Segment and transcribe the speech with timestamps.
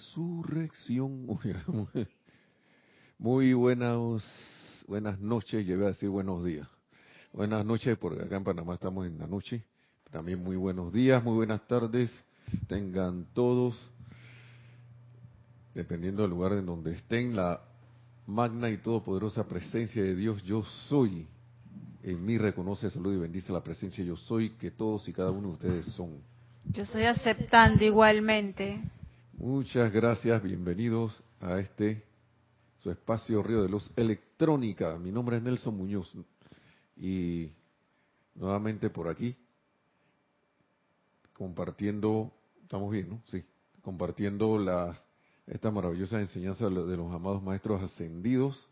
[0.00, 1.26] resurrección.
[3.18, 4.24] Muy buenas,
[4.86, 6.66] buenas noches, yo a decir buenos días.
[7.34, 9.62] Buenas noches, porque acá en Panamá estamos en la noche.
[10.10, 12.10] También muy buenos días, muy buenas tardes.
[12.66, 13.92] Tengan todos,
[15.74, 17.60] dependiendo del lugar en donde estén, la
[18.26, 21.28] magna y todopoderosa presencia de Dios, yo soy.
[22.02, 25.48] En mí reconoce, salud y bendice la presencia yo soy, que todos y cada uno
[25.48, 26.22] de ustedes son.
[26.64, 28.80] Yo estoy aceptando igualmente.
[29.42, 32.04] Muchas gracias, bienvenidos a este
[32.82, 34.98] su espacio Río de Luz Electrónica.
[34.98, 36.12] Mi nombre es Nelson Muñoz
[36.94, 37.50] y
[38.34, 39.34] nuevamente por aquí
[41.32, 42.30] compartiendo,
[42.64, 43.22] estamos bien, ¿no?
[43.28, 43.42] Sí,
[43.80, 45.02] compartiendo las
[45.46, 48.68] esta maravillosa enseñanza de los amados maestros ascendidos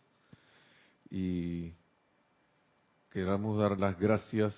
[1.09, 1.73] y
[3.11, 4.55] queramos dar las gracias,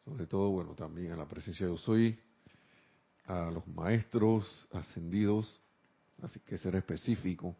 [0.00, 2.20] sobre todo, bueno, también a la presencia de Soy,
[3.28, 5.60] a los maestros ascendidos,
[6.22, 7.54] así que ser específico,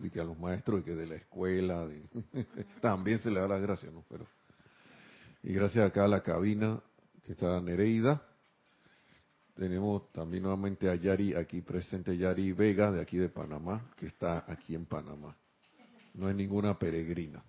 [0.00, 1.86] y que a los maestros que de la escuela,
[2.80, 4.04] también se le da las gracias, ¿no?
[4.08, 4.26] Pero,
[5.42, 6.80] y gracias acá a la cabina
[7.24, 8.22] que está Nereida.
[9.54, 14.44] Tenemos también nuevamente a Yari aquí presente, Yari Vega de aquí de Panamá, que está
[14.46, 15.36] aquí en Panamá.
[16.14, 17.42] No es ninguna peregrina.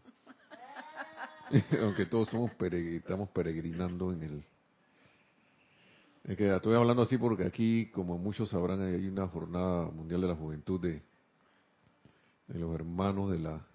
[1.81, 4.43] Aunque todos somos estamos peregrinando en el,
[6.29, 10.35] es estoy hablando así porque aquí, como muchos sabrán, hay una jornada mundial de la
[10.35, 11.01] juventud de,
[12.49, 13.65] los hermanos de la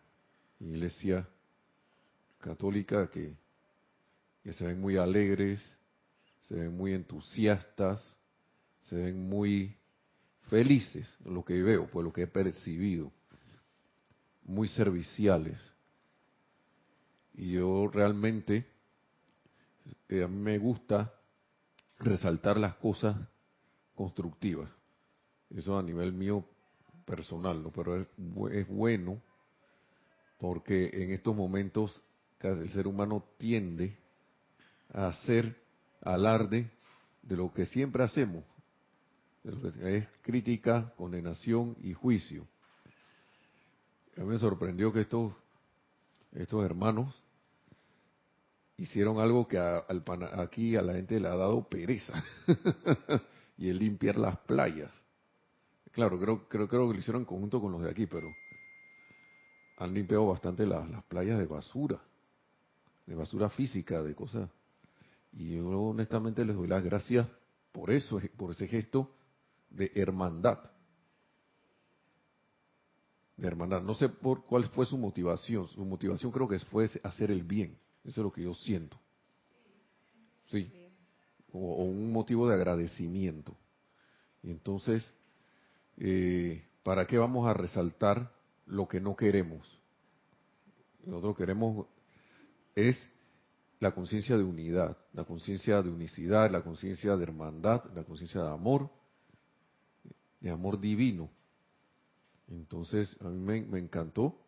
[0.60, 1.28] Iglesia
[2.38, 3.34] Católica que,
[4.52, 5.60] se ven muy alegres,
[6.42, 8.00] se ven muy entusiastas,
[8.82, 9.76] se ven muy
[10.48, 13.10] felices, lo que veo, por lo que he percibido,
[14.44, 15.58] muy serviciales.
[17.32, 18.64] Y yo realmente,
[20.08, 21.12] eh, a mí me gusta
[21.98, 23.16] resaltar las cosas
[23.94, 24.70] constructivas.
[25.50, 26.44] Eso a nivel mío
[27.04, 27.70] personal, ¿no?
[27.70, 28.08] Pero es,
[28.52, 29.20] es bueno
[30.38, 32.02] porque en estos momentos
[32.40, 33.96] el ser humano tiende
[34.92, 35.56] a hacer
[36.02, 36.70] alarde
[37.22, 38.44] de lo que siempre hacemos,
[39.42, 42.46] de lo que es crítica, condenación y juicio.
[44.16, 45.32] A mí me sorprendió que estos,
[46.32, 47.23] estos hermanos
[48.76, 50.04] hicieron algo que al,
[50.38, 52.24] aquí a la gente le ha dado pereza
[53.56, 54.92] y es limpiar las playas.
[55.92, 58.28] Claro, creo, creo, creo que lo hicieron en conjunto con los de aquí, pero
[59.78, 62.00] han limpiado bastante las, las playas de basura,
[63.06, 64.50] de basura física, de cosas.
[65.32, 67.26] Y yo honestamente les doy las gracias
[67.72, 69.10] por eso, por ese gesto
[69.70, 70.58] de hermandad.
[73.36, 73.82] De hermandad.
[73.82, 75.66] No sé por cuál fue su motivación.
[75.68, 77.76] Su motivación creo que fue hacer el bien.
[78.04, 78.98] Eso es lo que yo siento.
[80.46, 80.70] Sí.
[81.52, 83.56] O, un motivo de agradecimiento.
[84.42, 85.10] Y entonces,
[85.96, 88.30] eh, ¿para qué vamos a resaltar
[88.66, 89.66] lo que no queremos?
[91.04, 91.86] Nosotros queremos
[92.74, 92.98] es
[93.80, 98.50] la conciencia de unidad, la conciencia de unicidad, la conciencia de hermandad, la conciencia de
[98.50, 98.90] amor,
[100.40, 101.30] de amor divino.
[102.48, 104.43] Entonces, a mí me, me encantó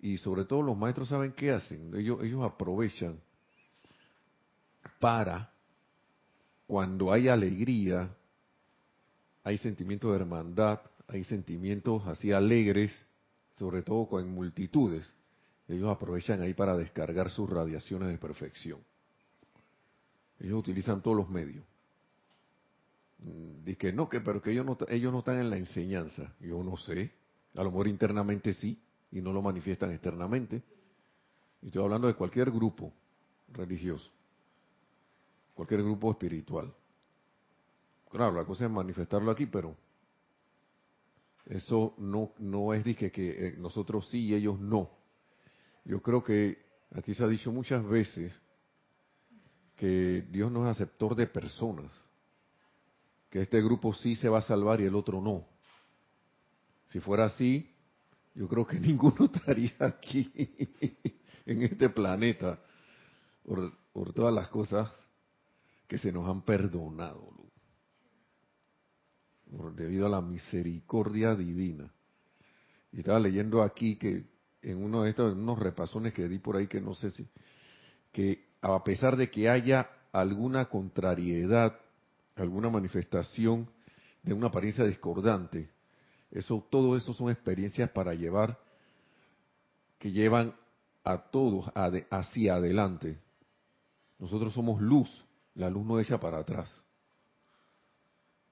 [0.00, 1.94] y sobre todo los maestros saben qué hacen.
[1.94, 3.18] Ellos, ellos aprovechan
[5.00, 5.52] para,
[6.66, 8.10] cuando hay alegría,
[9.44, 12.92] hay sentimientos de hermandad, hay sentimientos así alegres,
[13.56, 15.12] sobre todo con multitudes.
[15.68, 18.80] Ellos aprovechan ahí para descargar sus radiaciones de perfección.
[20.38, 21.64] Ellos utilizan todos los medios.
[23.18, 26.34] Dice que no, que pero que ellos no, ellos no están en la enseñanza.
[26.40, 27.12] Yo no sé.
[27.54, 28.78] A lo mejor internamente sí,
[29.10, 30.62] y no lo manifiestan externamente.
[31.62, 32.92] estoy hablando de cualquier grupo
[33.52, 34.10] religioso,
[35.54, 36.72] cualquier grupo espiritual.
[38.10, 39.76] Claro, la cosa es manifestarlo aquí, pero
[41.46, 44.90] eso no, no es dije que eh, nosotros sí y ellos no.
[45.84, 46.58] Yo creo que
[46.92, 48.32] aquí se ha dicho muchas veces
[49.76, 51.92] que Dios no es aceptor de personas,
[53.30, 55.44] que este grupo sí se va a salvar y el otro no.
[56.86, 57.75] Si fuera así,
[58.36, 60.30] yo creo que ninguno estaría aquí
[61.46, 62.58] en este planeta
[63.44, 64.90] por, todas las cosas
[65.88, 67.32] que se nos han perdonado
[69.74, 71.90] debido a la misericordia divina.
[72.92, 74.26] Y estaba leyendo aquí que
[74.60, 77.28] en uno de estos, unos repasones que di por ahí que no sé si,
[78.12, 81.78] que a pesar de que haya alguna contrariedad,
[82.34, 83.70] alguna manifestación
[84.22, 85.70] de una apariencia discordante,
[86.38, 88.58] eso, todo eso son experiencias para llevar,
[89.98, 90.54] que llevan
[91.04, 91.66] a todos
[92.10, 93.18] hacia adelante.
[94.18, 95.24] Nosotros somos luz,
[95.54, 96.74] la luz no echa para atrás.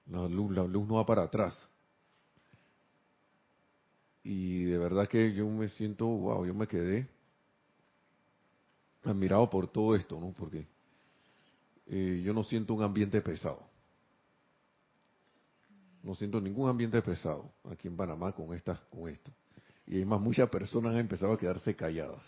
[0.07, 1.55] La luz, la luz no va para atrás.
[4.23, 7.07] y de verdad que yo me siento, wow, yo me quedé
[9.03, 10.33] admirado por todo esto, ¿no?
[10.35, 10.65] Porque
[11.85, 13.74] eh, yo no siento un ambiente pesado.
[16.05, 19.31] No siento ningún ambiente pesado aquí en Panamá con esta, con esto.
[19.87, 22.21] Y además muchas personas han empezado a quedarse calladas.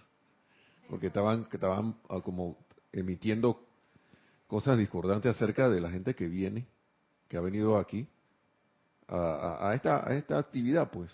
[0.89, 2.57] Porque estaban, estaban ah, como
[2.91, 3.63] emitiendo
[4.47, 6.65] cosas discordantes acerca de la gente que viene,
[7.27, 8.07] que ha venido aquí
[9.07, 11.12] a, esta, a esta actividad, pues.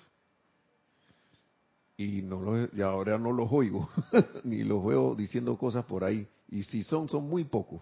[1.98, 3.90] Y, no lo, y ahora no los oigo,
[4.46, 6.26] ni los veo diciendo cosas por ahí.
[6.48, 7.82] Y si son, son muy pocos.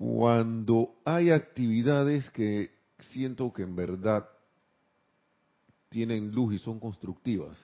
[0.00, 2.70] Cuando hay actividades que
[3.12, 4.26] siento que en verdad
[5.90, 7.54] tienen luz y son constructivas,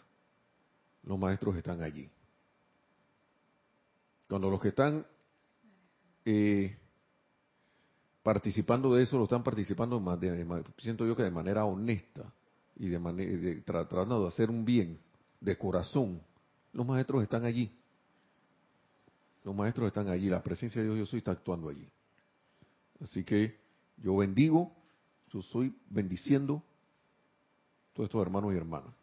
[1.05, 2.11] los maestros están allí.
[4.29, 5.07] Cuando los que están
[6.27, 6.77] eh,
[8.23, 12.31] participando de eso lo están participando, de, siento yo que de manera honesta
[12.77, 15.01] y de, manera, tratando de hacer un bien
[15.41, 16.21] de corazón,
[16.75, 17.73] los maestros están allí.
[19.43, 21.89] Los maestros están allí, la presencia de Dios yo soy está actuando allí.
[23.01, 23.59] Así que
[23.99, 24.73] yo bendigo,
[25.33, 26.63] yo soy bendiciendo
[27.93, 28.95] todos estos hermanos y hermanas.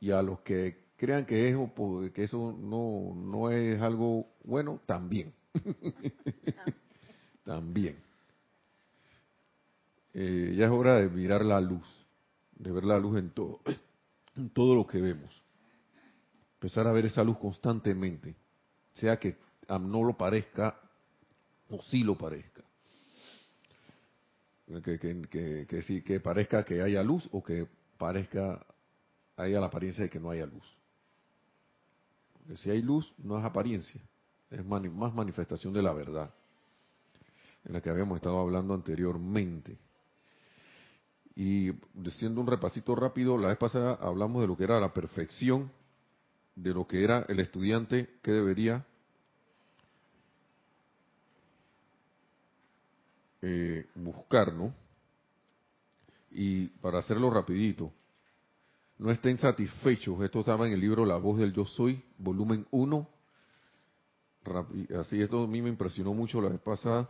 [0.00, 5.32] Y a los que crean que, es, que eso no, no es algo bueno, también.
[7.44, 7.96] también.
[10.14, 11.86] Eh, ya es hora de mirar la luz,
[12.54, 13.60] de ver la luz en todo,
[14.34, 15.42] en todo lo que vemos.
[16.54, 18.34] Empezar a ver esa luz constantemente,
[18.94, 19.36] sea que
[19.68, 20.80] no lo parezca
[21.68, 22.62] o sí lo parezca.
[24.66, 28.66] Que, que, que, sí, que parezca que haya luz o que parezca
[29.36, 30.64] haya la apariencia de que no haya luz.
[32.32, 34.00] Porque si hay luz, no es apariencia,
[34.50, 36.30] es más manifestación de la verdad,
[37.64, 39.78] en la que habíamos estado hablando anteriormente.
[41.34, 45.70] Y diciendo un repasito rápido, la vez pasada hablamos de lo que era la perfección,
[46.54, 48.86] de lo que era el estudiante que debería
[53.42, 54.74] eh, buscar, ¿no?
[56.30, 57.92] Y para hacerlo rapidito,
[58.98, 60.20] no estén satisfechos.
[60.22, 63.08] Esto estaba en el libro La voz del yo soy, volumen 1.
[64.98, 67.08] Así, esto a mí me impresionó mucho la vez pasada.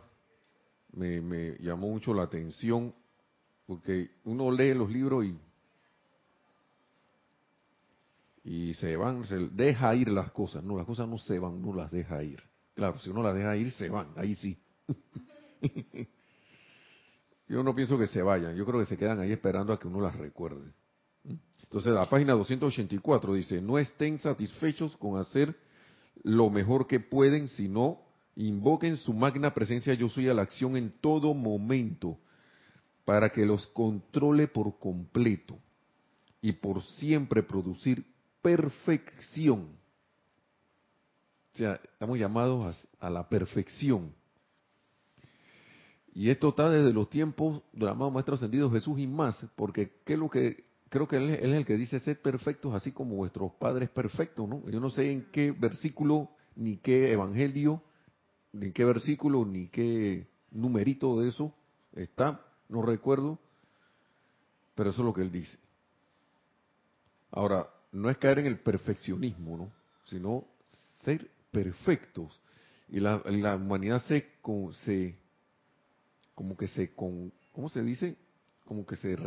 [0.93, 2.93] Me, me llamó mucho la atención
[3.65, 5.37] porque uno lee los libros y
[8.47, 11.73] y se van, se deja ir las cosas, no, las cosas no se van, uno
[11.73, 12.41] las deja ir.
[12.75, 14.57] Claro, si uno las deja ir, se van, ahí sí.
[17.47, 19.87] yo no pienso que se vayan, yo creo que se quedan ahí esperando a que
[19.87, 20.71] uno las recuerde.
[21.63, 25.55] Entonces, la página 284 dice, no estén satisfechos con hacer
[26.23, 27.99] lo mejor que pueden, sino
[28.35, 32.17] invoquen su magna presencia yo soy a la acción en todo momento,
[33.03, 35.57] para que los controle por completo
[36.41, 38.05] y por siempre producir
[38.41, 39.69] perfección.
[41.53, 44.13] O sea, estamos llamados a, la perfección.
[46.17, 50.13] Y esto está desde los tiempos del amado Maestro Ascendido Jesús y más, porque ¿qué
[50.13, 53.51] es lo que creo que él, es el que dice ser perfectos así como vuestros
[53.59, 54.67] padres perfectos, ¿no?
[54.67, 57.83] Yo no sé en qué versículo, ni qué evangelio,
[58.51, 61.53] ni qué versículo, ni qué numerito de eso
[61.93, 63.37] está, no recuerdo,
[64.73, 65.55] pero eso es lo que él dice.
[67.29, 69.71] Ahora, no es caer en el perfeccionismo, ¿no?
[70.05, 70.45] Sino
[71.03, 72.41] ser perfectos.
[72.89, 73.21] Y la,
[73.55, 74.25] humanidad se,
[74.83, 75.15] se,
[76.37, 78.15] como que se, con, ¿cómo se dice?
[78.65, 79.17] Como que se,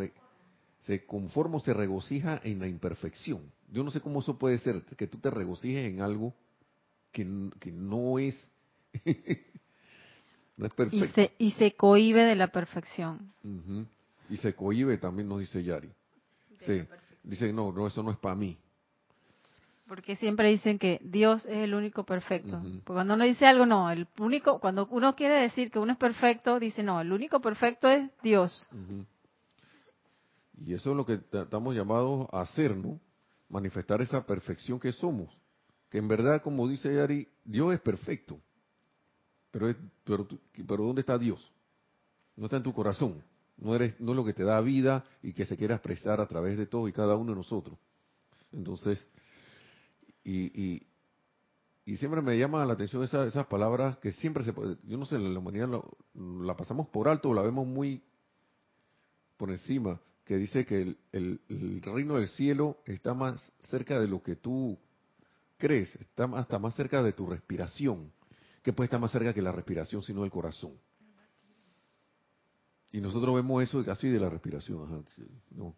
[0.79, 3.51] se conforma o se regocija en la imperfección.
[3.73, 6.33] Yo no sé cómo eso puede ser, que tú te regocijes en algo
[7.11, 8.37] que, no es
[10.57, 11.05] No es perfecto.
[11.05, 13.33] Y se, y se cohibe de la perfección.
[14.29, 15.91] Y se cohibe también, nos dice Yari.
[16.61, 16.83] Sí.
[17.25, 18.57] Dice, no, no, eso no es para mí.
[19.91, 22.63] Porque siempre dicen que Dios es el único perfecto.
[22.63, 25.99] Porque cuando uno dice algo, no, el único, cuando uno quiere decir que uno es
[25.99, 28.71] perfecto, dice, no, el único perfecto es Dios.
[30.65, 33.01] Y eso es lo que estamos llamados a hacer, ¿no?
[33.49, 35.29] Manifestar esa perfección que somos.
[35.91, 38.39] Que en verdad, como dice Yari, Dios es perfecto.
[39.51, 40.29] Pero, pero,
[40.69, 41.51] pero ¿dónde está Dios?
[42.37, 43.25] No está en tu corazón.
[43.57, 46.29] No, eres, no es lo que te da vida y que se quiera expresar a
[46.29, 47.77] través de todo y cada uno de nosotros.
[48.53, 49.05] Entonces,
[50.25, 50.87] y,
[51.85, 55.39] y, siempre me llama la atención esas palabras que siempre se yo no sé, la
[55.39, 55.69] humanidad
[56.15, 58.03] la pasamos por alto o la vemos muy
[59.37, 64.23] por encima, que dice que el, el, reino del cielo está más cerca de lo
[64.23, 64.79] que tú
[65.59, 68.13] crees, está hasta más cerca de tu respiración
[68.63, 70.75] que puede estar más cerca que la respiración, sino el corazón.
[72.93, 75.05] Y nosotros vemos eso casi de la respiración,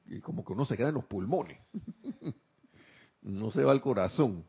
[0.07, 1.59] y como que uno se queda en los pulmones,
[3.23, 4.45] no se va al corazón.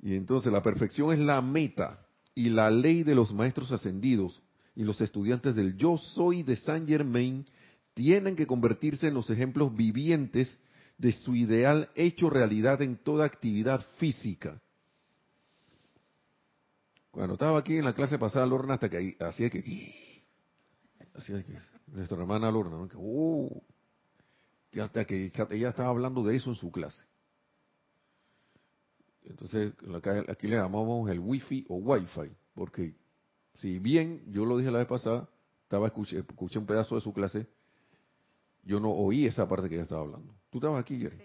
[0.00, 4.42] Y entonces la perfección es la meta y la ley de los maestros ascendidos
[4.74, 7.46] y los estudiantes del yo soy de Saint Germain
[7.94, 10.58] tienen que convertirse en los ejemplos vivientes
[10.98, 14.60] de su ideal hecho realidad en toda actividad física.
[17.10, 20.22] Cuando estaba aquí en la clase pasada, Lorna, hasta que así que,
[21.14, 22.88] así que, nuestra hermana Lorna, ¿no?
[22.88, 23.62] que, oh,
[24.84, 27.04] hasta que ella estaba hablando de eso en su clase.
[29.24, 29.72] Entonces,
[30.28, 32.94] aquí le llamamos el wifi o wifi, porque
[33.56, 35.28] si bien yo lo dije la vez pasada,
[35.62, 37.46] estaba escuché, escuché un pedazo de su clase,
[38.62, 40.34] yo no oí esa parte que ella estaba hablando.
[40.50, 41.16] ¿Tú estabas aquí, Jerry?
[41.16, 41.24] Sí.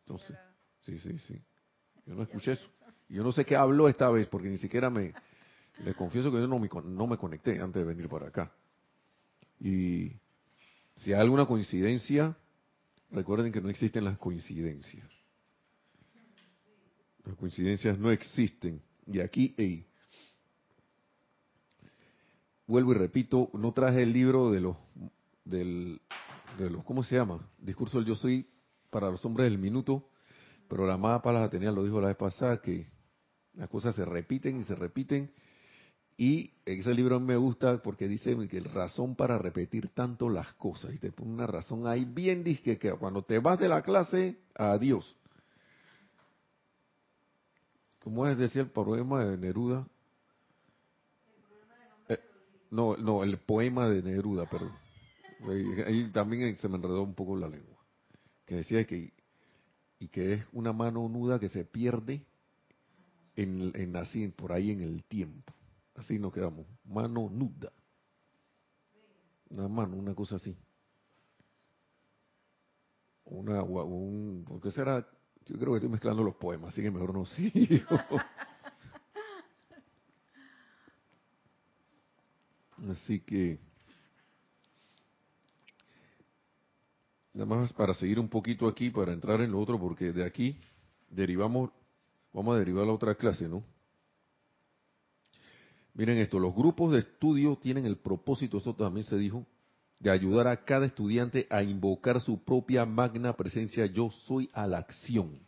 [0.00, 0.36] Entonces,
[0.82, 1.42] sí, sí, sí.
[2.06, 2.68] Yo no escuché eso.
[3.08, 5.14] Yo no sé qué habló esta vez, porque ni siquiera me...
[5.84, 8.52] Les confieso que yo no me, no me conecté antes de venir para acá.
[9.60, 10.12] Y
[10.96, 12.36] si hay alguna coincidencia,
[13.10, 15.08] recuerden que no existen las coincidencias.
[17.24, 18.82] Las coincidencias no existen.
[19.06, 19.86] Y aquí, hey,
[22.66, 24.76] vuelvo y repito, no traje el libro de los,
[25.44, 26.00] del,
[26.58, 27.50] de los, ¿cómo se llama?
[27.58, 28.46] Discurso del yo soy
[28.90, 30.08] para los hombres del minuto,
[30.68, 32.90] pero la amada Palas Atenea lo dijo la vez pasada, que
[33.54, 35.32] las cosas se repiten y se repiten,
[36.20, 40.98] y ese libro me gusta porque dice que razón para repetir tanto las cosas, y
[40.98, 45.16] te pone una razón ahí bien disque que cuando te vas de la clase, adiós.
[48.00, 49.86] ¿Cómo es decir el poema de Neruda?
[52.08, 52.18] Eh,
[52.72, 54.72] no, no, el poema de Neruda, perdón.
[55.86, 57.78] Ahí, también se me enredó un poco la lengua.
[58.44, 59.12] Que decía que,
[60.00, 62.24] y que es una mano nuda que se pierde
[63.36, 65.54] en, en así, por ahí en el tiempo.
[65.98, 66.66] Así nos quedamos.
[66.84, 67.72] Mano nuda.
[69.50, 70.56] Una mano, una cosa así.
[73.24, 75.06] Una, un, ¿por será?
[75.46, 77.98] Yo creo que estoy mezclando los poemas, así que mejor no sigo.
[82.90, 83.58] así que,
[87.32, 90.60] nada más para seguir un poquito aquí, para entrar en lo otro, porque de aquí
[91.10, 91.70] derivamos,
[92.32, 93.64] vamos a derivar la otra clase, ¿no?
[95.98, 99.44] Miren esto, los grupos de estudio tienen el propósito, esto también se dijo,
[99.98, 104.78] de ayudar a cada estudiante a invocar su propia magna presencia yo soy a la
[104.78, 105.40] acción.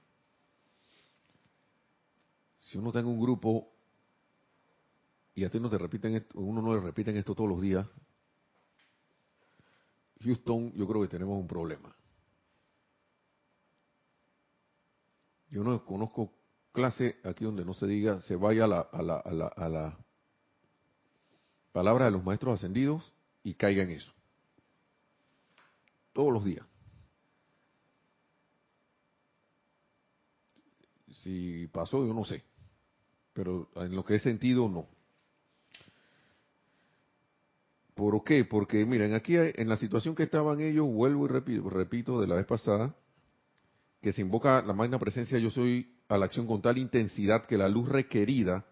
[2.58, 3.72] Si uno está en un grupo
[5.36, 7.86] y a ti no te repiten esto, uno no le repiten esto todos los días,
[10.24, 11.94] Houston, yo creo que tenemos un problema.
[15.48, 16.32] Yo no conozco
[16.72, 19.68] clase aquí donde no se diga se vaya a la, a la, a la, a
[19.68, 20.09] la
[21.72, 23.12] palabra de los maestros ascendidos
[23.42, 24.12] y caiga en eso
[26.12, 26.66] todos los días.
[31.12, 32.42] Si pasó, yo no sé,
[33.32, 34.86] pero en lo que he sentido, no.
[37.94, 38.44] ¿Por qué?
[38.44, 42.36] Porque miren, aquí en la situación que estaban ellos, vuelvo y repito, repito de la
[42.36, 42.94] vez pasada,
[44.00, 47.58] que se invoca la magna presencia yo soy a la acción con tal intensidad que
[47.58, 48.64] la luz requerida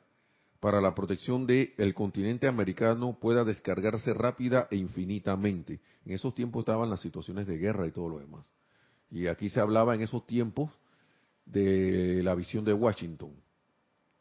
[0.61, 5.81] para la protección del continente americano pueda descargarse rápida e infinitamente.
[6.05, 8.45] En esos tiempos estaban las situaciones de guerra y todo lo demás.
[9.11, 10.71] Y aquí se hablaba en esos tiempos
[11.47, 13.33] de la visión de Washington.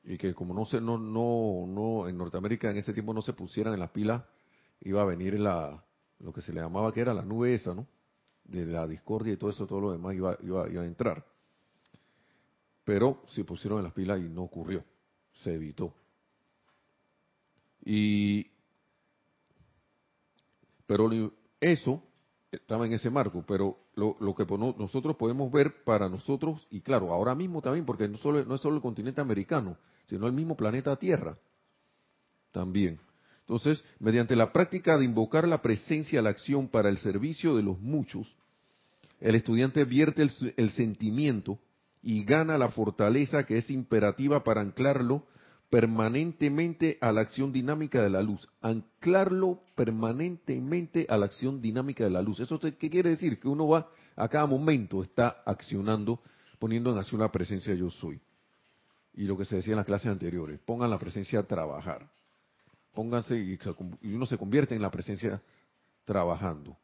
[0.04, 3.34] Y que como no se, no, no, no, en Norteamérica en ese tiempo no se
[3.34, 4.24] pusieran en las pilas,
[4.82, 5.84] iba a venir la,
[6.20, 7.88] lo que se le llamaba que era la nube esa, ¿no?
[8.46, 11.26] De la discordia y todo eso, todo lo demás iba, iba, iba a entrar.
[12.86, 14.86] Pero se pusieron en las pilas y no ocurrió.
[15.34, 15.94] Se evitó.
[17.90, 18.52] Y,
[20.86, 21.10] pero
[21.62, 22.04] eso
[22.52, 27.14] estaba en ese marco, pero lo, lo que nosotros podemos ver para nosotros, y claro,
[27.14, 30.58] ahora mismo también, porque no, solo, no es solo el continente americano, sino el mismo
[30.58, 31.38] planeta Tierra,
[32.52, 33.00] también.
[33.40, 37.64] Entonces, mediante la práctica de invocar la presencia a la acción para el servicio de
[37.64, 38.36] los muchos,
[39.22, 41.58] el estudiante vierte el, el sentimiento
[42.04, 45.26] y gana la fortaleza que es imperativa para anclarlo
[45.70, 52.10] permanentemente a la acción dinámica de la luz, anclarlo permanentemente a la acción dinámica de
[52.10, 52.40] la luz.
[52.40, 53.40] ¿Eso qué quiere decir?
[53.40, 56.22] Que uno va a cada momento, está accionando,
[56.58, 58.20] poniendo en acción la presencia yo soy.
[59.14, 62.10] Y lo que se decía en las clases anteriores, pongan la presencia a trabajar.
[62.94, 63.60] Pónganse y,
[64.04, 65.42] uno se convierte en la presencia
[66.06, 66.78] trabajando.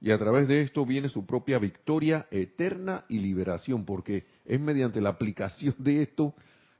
[0.00, 5.00] Y a través de esto viene su propia victoria eterna y liberación, porque es mediante
[5.00, 6.34] la aplicación de esto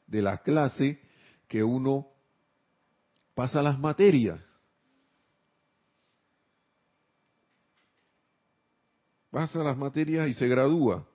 [0.06, 1.00] de la clase
[1.48, 2.08] que uno
[3.34, 4.40] pasa las materias.
[9.30, 11.06] Pasa las materias y se gradúa.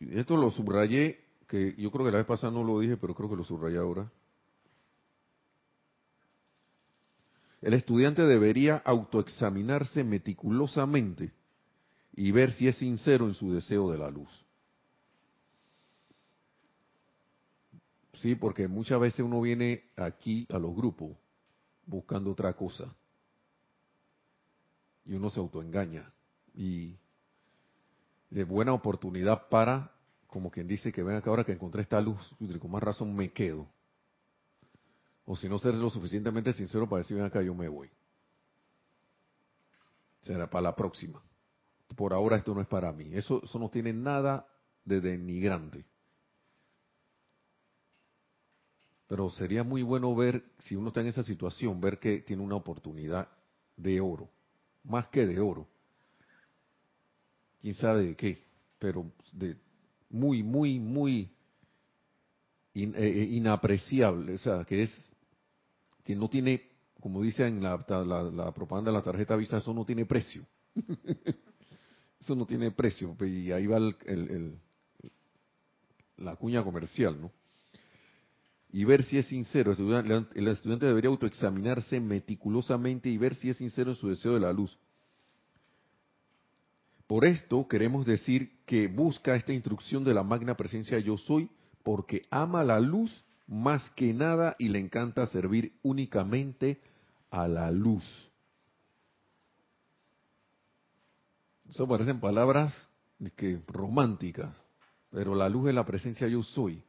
[0.00, 3.28] Esto lo subrayé, que yo creo que la vez pasada no lo dije, pero creo
[3.28, 4.10] que lo subrayé ahora.
[7.60, 11.32] El estudiante debería autoexaminarse meticulosamente
[12.22, 14.28] y ver si es sincero en su deseo de la luz.
[18.12, 21.16] Sí, porque muchas veces uno viene aquí a los grupos
[21.86, 22.94] buscando otra cosa
[25.06, 26.12] y uno se autoengaña
[26.52, 26.94] y
[28.28, 29.90] de buena oportunidad para,
[30.26, 33.32] como quien dice que ven acá ahora que encontré esta luz, con más razón me
[33.32, 33.66] quedo.
[35.24, 37.88] O si no ser lo suficientemente sincero para decir, ven acá, yo me voy.
[40.20, 41.22] Será para la próxima.
[41.96, 43.10] Por ahora esto no es para mí.
[43.12, 44.46] Eso, eso no tiene nada
[44.84, 45.84] de denigrante.
[49.10, 52.54] Pero sería muy bueno ver, si uno está en esa situación, ver que tiene una
[52.54, 53.28] oportunidad
[53.76, 54.30] de oro,
[54.84, 55.66] más que de oro.
[57.60, 58.38] Quién sabe de qué,
[58.78, 59.56] pero de
[60.10, 61.32] muy, muy, muy
[62.72, 65.12] eh, eh, inapreciable, o sea, que es,
[66.04, 66.62] que no tiene,
[67.00, 70.46] como dice en la, propaganda de la tarjeta Visa, eso no tiene precio.
[72.20, 74.58] eso no tiene precio, y ahí va el,
[76.18, 77.32] la cuña comercial, ¿no?
[78.72, 79.72] y ver si es sincero.
[80.34, 84.52] El estudiante debería autoexaminarse meticulosamente y ver si es sincero en su deseo de la
[84.52, 84.78] luz.
[87.06, 91.50] Por esto queremos decir que busca esta instrucción de la magna presencia yo soy
[91.82, 96.80] porque ama la luz más que nada y le encanta servir únicamente
[97.32, 98.29] a la luz.
[101.70, 102.74] Eso parecen palabras
[103.36, 104.52] que románticas,
[105.10, 106.82] pero la luz es la presencia yo soy.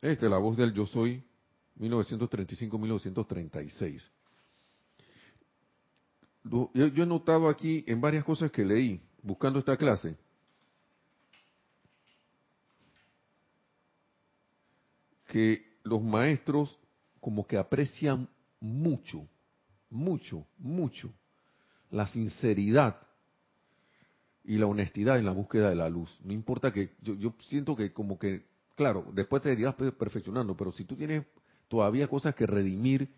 [0.00, 1.22] Esta es la voz del Yo Soy,
[1.78, 4.00] 1935-1936.
[6.44, 10.16] Yo, he notado aquí en varias cosas que leí, buscando esta clase,
[15.26, 16.78] que los maestros
[17.20, 18.26] como que aprecian
[18.58, 19.28] mucho,
[19.90, 21.12] mucho, mucho
[21.90, 22.96] la sinceridad
[24.44, 26.18] y la honestidad en la búsqueda de la luz.
[26.24, 28.50] No importa que yo, yo siento que como que
[28.80, 31.26] claro, después te irás perfeccionando, pero si tú tienes
[31.68, 33.10] todavía cosas que redimir,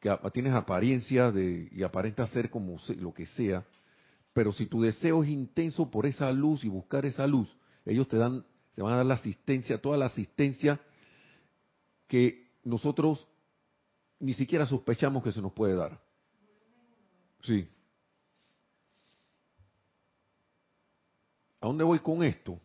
[0.00, 3.64] que tienes apariencia de, y aparenta ser como lo que sea,
[4.34, 7.48] pero si tu deseo es intenso por esa luz y buscar esa luz,
[7.86, 10.78] ellos te dan, te van a dar la asistencia, toda la asistencia
[12.06, 13.26] que nosotros
[14.20, 15.98] ni siquiera sospechamos que se nos puede dar.
[17.40, 17.66] Sí.
[21.60, 22.60] ¿A dónde voy con esto?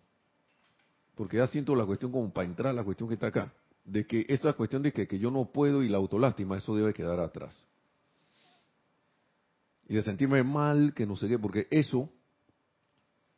[1.15, 3.53] porque ya siento la cuestión como para entrar la cuestión que está acá,
[3.85, 7.19] de que esta cuestión de que, yo no puedo y la autolástima, eso debe quedar
[7.19, 7.55] atrás.
[9.87, 12.09] Y de sentirme mal, que no sé qué, porque eso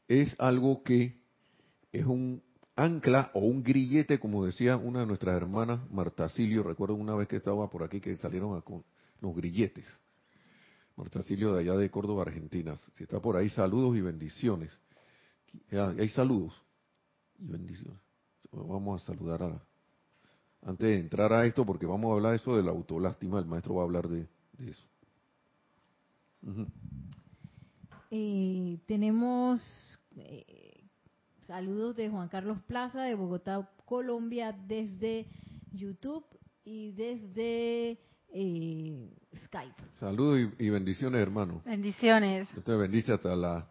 [0.07, 1.17] es algo que
[1.91, 2.43] es un
[2.75, 7.27] ancla o un grillete, como decía una de nuestras hermanas, Marta Silio, recuerdo una vez
[7.27, 8.83] que estaba por aquí que salieron con
[9.21, 9.85] los grilletes.
[10.95, 12.77] Marta Silio de allá de Córdoba, Argentina.
[12.95, 14.77] Si está por ahí, saludos y bendiciones.
[15.71, 16.53] Hay saludos
[17.39, 17.99] y bendiciones.
[18.51, 19.61] Vamos a saludar a,
[20.65, 23.45] antes de entrar a esto, porque vamos a hablar de eso de la autolástima, el
[23.45, 24.27] maestro va a hablar de,
[24.59, 24.87] eso.
[28.11, 30.83] Eh, tenemos eh,
[31.47, 35.27] saludos de Juan Carlos Plaza de Bogotá, Colombia, desde
[35.71, 36.25] YouTube
[36.63, 39.09] y desde eh,
[39.45, 39.83] Skype.
[39.99, 41.61] Saludos y, bendiciones, hermano.
[41.65, 42.51] Bendiciones.
[42.53, 43.69] Dios te bendice hasta la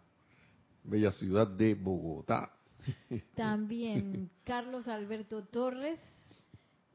[0.84, 2.52] bella ciudad de Bogotá.
[3.34, 5.98] También Carlos Alberto Torres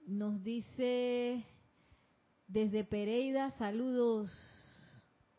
[0.07, 1.43] nos dice
[2.47, 4.31] desde Pereira, saludos,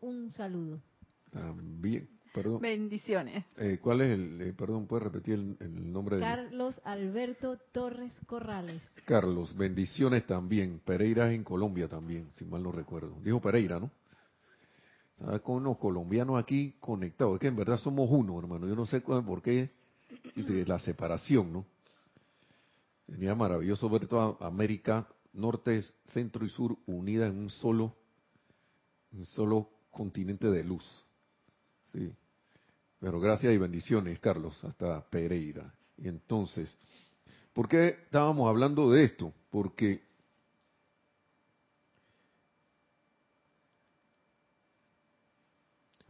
[0.01, 0.81] un saludo.
[1.31, 2.61] También, perdón.
[2.61, 3.45] Bendiciones.
[3.57, 8.83] Eh, ¿Cuál es el, eh, perdón, puede repetir el, nombre de Carlos Alberto Torres Corrales.
[9.05, 10.81] Carlos, bendiciones también.
[10.85, 13.17] Pereira en Colombia también, si mal no recuerdo.
[13.23, 13.91] Dijo Pereira, ¿no?
[15.43, 17.35] Con los colombianos aquí conectados.
[17.35, 18.67] Es que en verdad somos uno, hermano.
[18.67, 19.71] Yo no sé por qué
[20.67, 21.67] la separación, ¿no?
[23.07, 27.95] Sería maravilloso ver toda América, norte, centro y sur unida en un solo,
[29.13, 30.85] un solo continente de luz.
[31.87, 32.11] Sí.
[33.01, 35.75] Pero gracias y bendiciones, Carlos, hasta Pereira.
[35.99, 36.75] Y entonces,
[37.53, 39.33] ¿por qué estábamos hablando de esto?
[39.51, 40.03] Porque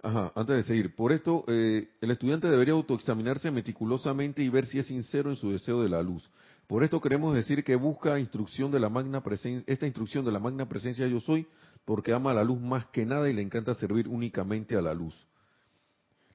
[0.03, 4.79] Ajá, antes de seguir, por esto eh, el estudiante debería autoexaminarse meticulosamente y ver si
[4.79, 6.31] es sincero en su deseo de la luz,
[6.67, 9.23] Por esto queremos decir que busca instrucción de la magna
[9.67, 11.47] esta instrucción de la magna presencia yo soy,
[11.85, 15.15] porque ama la luz más que nada y le encanta servir únicamente a la luz.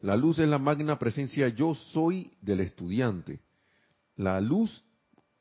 [0.02, 3.40] La luz es la magna presencia yo soy del estudiante.
[4.18, 4.84] La luz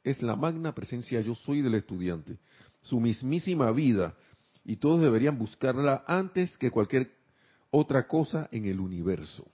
[0.03, 2.39] es la magna presencia yo soy del estudiante.
[2.81, 4.15] Su mismísima vida.
[4.65, 7.11] Y todos deberían buscarla antes que cualquier
[7.77, 9.45] otra cosa en el universo.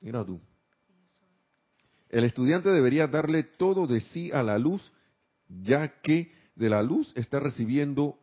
[0.00, 0.40] Mira tú.
[2.08, 4.90] El estudiante debería darle todo de sí a la luz,
[5.48, 8.18] ya que de la luz está recibiendo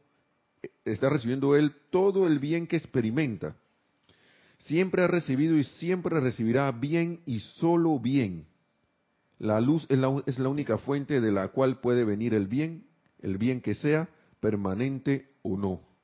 [0.84, 3.56] está recibiendo él todo el bien que experimenta.
[4.58, 8.46] Siempre ha recibido y siempre recibirá bien y solo bien.
[9.40, 12.88] La luz es la, es la única fuente de la cual puede venir el bien,
[13.22, 14.10] el bien que sea,
[14.42, 15.95] permanente o no.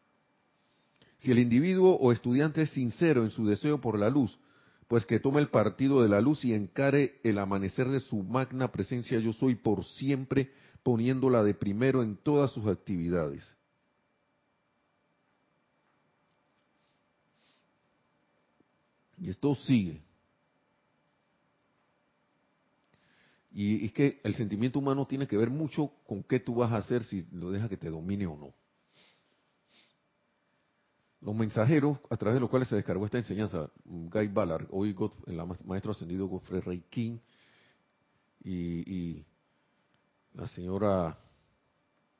[1.22, 4.40] Si el individuo o estudiante es sincero en su deseo por la luz,
[4.88, 8.72] pues que tome el partido de la luz y encare el amanecer de su magna
[8.72, 13.56] presencia yo soy por siempre, poniéndola de primero en todas sus actividades.
[19.20, 20.02] Y esto sigue.
[23.54, 26.78] Y es que el sentimiento humano tiene que ver mucho con qué tú vas a
[26.78, 28.61] hacer si lo dejas que te domine o no.
[31.22, 34.96] Los mensajeros a través de los cuales se descargó esta enseñanza, Guy Ballard, hoy
[35.28, 37.20] el maestro ascendido Godfrey Rey King
[38.44, 39.26] y, y,
[40.34, 41.18] la señora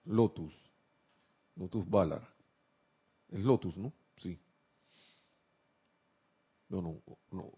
[0.06, 0.54] Lotus,
[1.56, 2.28] Lotus Ballard.
[3.30, 3.92] Es Lotus, ¿no?
[4.18, 4.38] Sí.
[6.70, 7.52] No, no, no.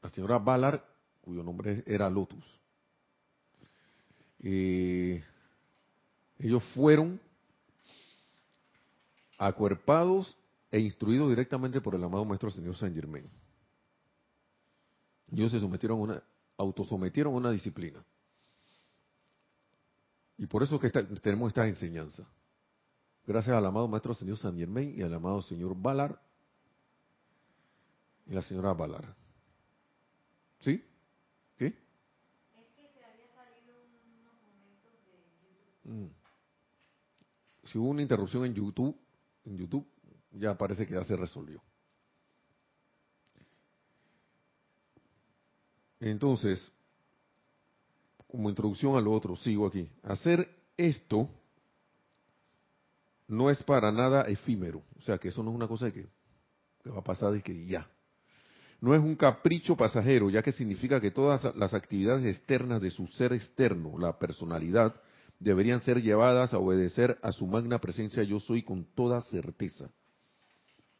[0.00, 0.80] La señora Ballard,
[1.20, 2.44] cuyo nombre era Lotus.
[4.40, 5.22] Eh,
[6.38, 7.20] ellos fueron
[9.36, 10.36] acuerpados
[10.70, 13.28] e instruidos directamente por el amado Maestro Señor Saint Germain.
[15.32, 16.22] Ellos se sometieron a una,
[16.56, 18.04] autosometieron a una disciplina.
[20.36, 22.26] Y por eso que tenemos esta enseñanza.
[23.26, 26.18] Gracias al amado Maestro Señor Saint Germain y al amado Señor Ballard
[28.28, 29.08] y la señora Ballard.
[30.60, 30.84] ¿Sí?
[31.56, 31.66] ¿Qué?
[31.66, 31.74] Es
[32.76, 36.08] que se había salido unos momentos de YouTube.
[36.08, 36.08] Mm.
[37.64, 38.96] Si hubo una interrupción en YouTube,
[39.44, 39.86] en YouTube,
[40.32, 41.62] ya parece que ya se resolvió.
[46.00, 46.72] Entonces,
[48.26, 49.90] como introducción a lo otro, sigo aquí.
[50.02, 51.28] Hacer esto
[53.26, 54.82] no es para nada efímero.
[54.98, 56.06] O sea, que eso no es una cosa que,
[56.82, 57.88] que va a pasar y que ya
[58.80, 63.06] no es un capricho pasajero, ya que significa que todas las actividades externas de su
[63.08, 64.94] ser externo, la personalidad,
[65.40, 69.90] deberían ser llevadas a obedecer a su magna presencia yo soy con toda certeza.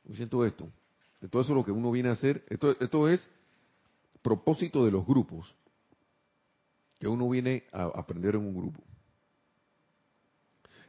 [0.09, 0.68] Me siento esto.
[1.31, 2.44] Todo eso es lo que uno viene a hacer.
[2.49, 3.29] Esto, esto es
[4.23, 5.55] propósito de los grupos,
[6.99, 8.83] que uno viene a aprender en un grupo.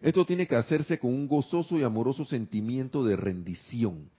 [0.01, 4.09] Esto tiene que hacerse con un gozoso y amoroso sentimiento de rendición.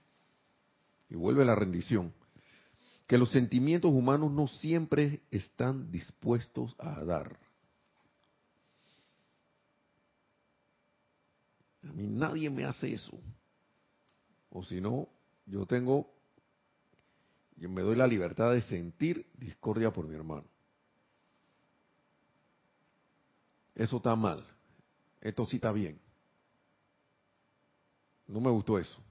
[1.09, 2.13] Y vuelve la rendición
[3.11, 7.37] que los sentimientos humanos no siempre están dispuestos a dar.
[11.83, 13.19] A mí nadie me hace eso.
[14.51, 15.07] O si no,
[15.45, 16.13] yo tengo,
[17.55, 20.45] yo me doy la libertad de sentir discordia por mi hermano.
[23.73, 24.45] Eso está mal.
[25.21, 25.99] Esto sí está bien.
[28.27, 29.01] No me gustó eso.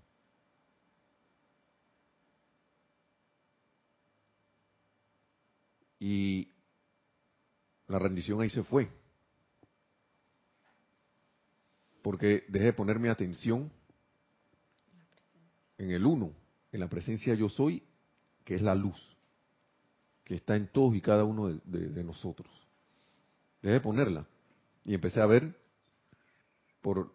[5.98, 6.50] Y
[7.86, 8.90] la rendición ahí se fue.
[12.02, 13.70] Porque dejé de poner mi atención
[15.80, 16.34] en el uno,
[16.72, 17.82] en la presencia yo soy,
[18.44, 19.16] que es la luz,
[20.24, 22.50] que está en todos y cada uno de, nosotros.
[23.62, 24.26] Dejé de ponerla.
[24.84, 25.58] Y empecé a ver,
[26.82, 27.14] por,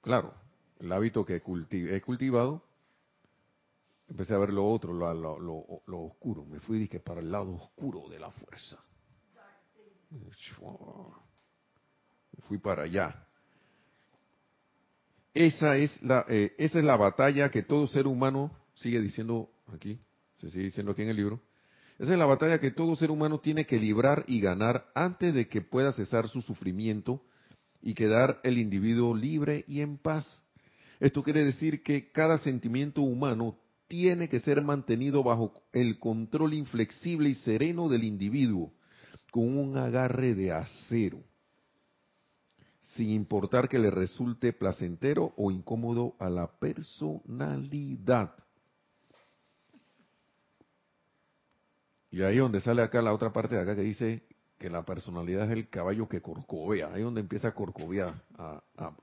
[0.00, 0.34] claro,
[0.78, 2.62] el hábito que he cultivado,
[4.08, 6.46] empecé a ver lo otro, lo, lo, lo, oscuro.
[6.46, 8.82] Me fui dije, para el lado oscuro de la fuerza.
[12.44, 13.25] Fui para allá.
[15.36, 19.98] Esa es la, eh, esa es la batalla que todo ser humano sigue diciendo aquí,
[20.36, 21.42] se sigue diciendo aquí en el libro.
[21.98, 25.46] Esa es la batalla que todo ser humano tiene que librar y ganar antes de
[25.46, 27.22] que pueda cesar su sufrimiento
[27.82, 30.26] y quedar el individuo libre y en paz.
[31.00, 37.28] Esto quiere decir que cada sentimiento humano tiene que ser mantenido bajo el control inflexible
[37.28, 38.72] y sereno del individuo,
[39.30, 41.22] con un agarre de acero,
[42.96, 48.32] sin importar que le resulte placentero o incómodo a la personalidad.
[52.10, 54.22] Y ahí donde sale acá la otra parte de acá que dice
[54.58, 58.94] que la personalidad es el caballo que corcovea, ahí donde empieza a corcovear, a, a,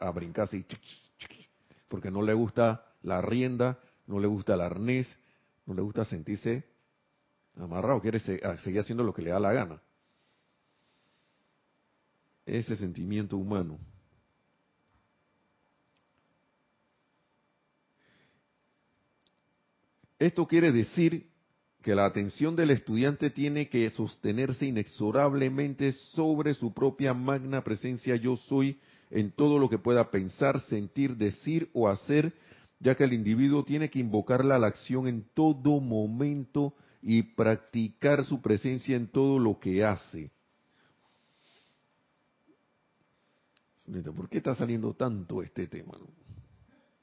[0.00, 0.66] a, brincar así,
[1.88, 5.16] porque no le gusta la rienda, no le gusta el arnés,
[5.66, 6.64] no le gusta sentirse
[7.56, 9.80] amarrado, quiere seguir haciendo lo que le da la gana.
[12.50, 13.78] Ese sentimiento humano.
[20.18, 21.28] Esto quiere decir
[21.80, 28.36] que la atención del estudiante tiene que sostenerse inexorablemente sobre su propia magna presencia yo
[28.36, 32.34] soy en todo lo que pueda pensar, sentir, decir o hacer,
[32.80, 38.24] ya que el individuo tiene que invocarla a la acción en todo momento y practicar
[38.24, 40.32] su presencia en todo lo que hace.
[43.90, 45.98] ¿Por qué está saliendo tanto este tema?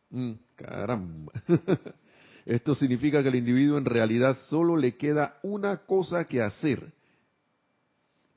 [0.10, 1.34] Mm, caramba.
[2.46, 6.94] Esto significa que el individuo en realidad solo le queda una cosa que hacer,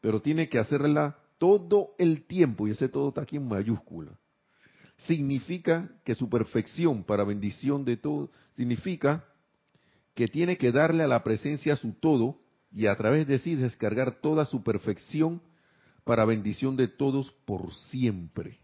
[0.01, 4.13] pero tiene que hacerla todo el tiempo, y ese todo está aquí en mayúscula.
[5.07, 9.25] Significa que su perfección para bendición de todo, significa
[10.15, 12.41] que tiene que darle a la presencia su todo
[12.73, 15.41] y a través de sí descargar toda su perfección
[16.05, 18.59] para bendición de todos por siempre.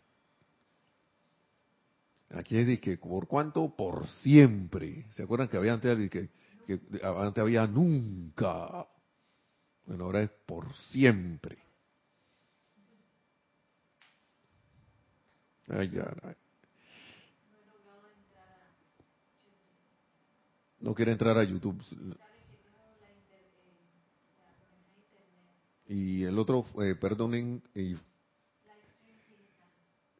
[2.30, 3.74] Aquí es que, ¿por cuánto?
[3.76, 5.06] Por siempre.
[5.12, 6.30] ¿Se acuerdan que había antes de que,
[7.02, 8.86] antes había nunca?
[9.86, 11.58] Bueno, ahora es por siempre.
[15.68, 15.90] Ay,
[20.80, 21.82] No quiere entrar a YouTube.
[25.88, 27.96] Y el otro, eh, perdonen, y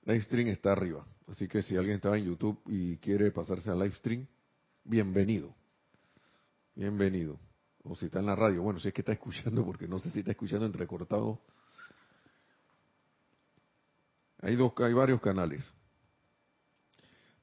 [0.04, 1.04] Livestream está arriba.
[1.26, 4.26] Así que si alguien estaba en YouTube y quiere pasarse a Livestream,
[4.84, 5.52] bienvenido.
[6.76, 7.40] Bienvenido.
[7.82, 10.10] O si está en la radio, bueno, si es que está escuchando, porque no sé
[10.10, 11.40] si está escuchando entrecortado.
[14.40, 15.72] Hay dos, hay varios canales.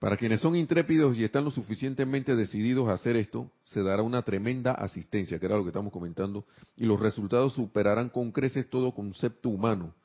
[0.03, 4.21] Para quienes son intrépidos y están lo suficientemente decididos a hacer esto, se dará una
[4.21, 6.43] tremenda asistencia, que era lo que estamos comentando,
[6.75, 9.95] y los resultados superarán con creces todo concepto humano.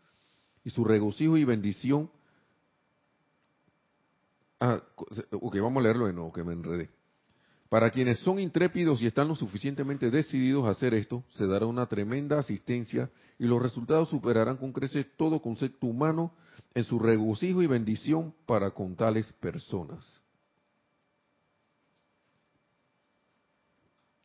[0.62, 2.12] Y su regocijo y bendición
[4.60, 4.80] Ah,
[5.32, 6.90] ok, vamos a leerlo de nuevo, que me enredé.
[7.68, 11.86] Para quienes son intrépidos y están lo suficientemente decididos a hacer esto, se dará una
[11.86, 16.32] tremenda asistencia y los resultados superarán con creces todo concepto humano
[16.78, 20.22] en su regocijo y bendición para con tales personas.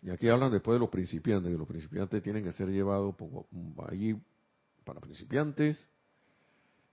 [0.04, 3.16] Y aquí hablan después de los principiantes, que los principiantes tienen que ser llevados
[3.90, 4.16] ahí
[4.84, 5.88] para principiantes.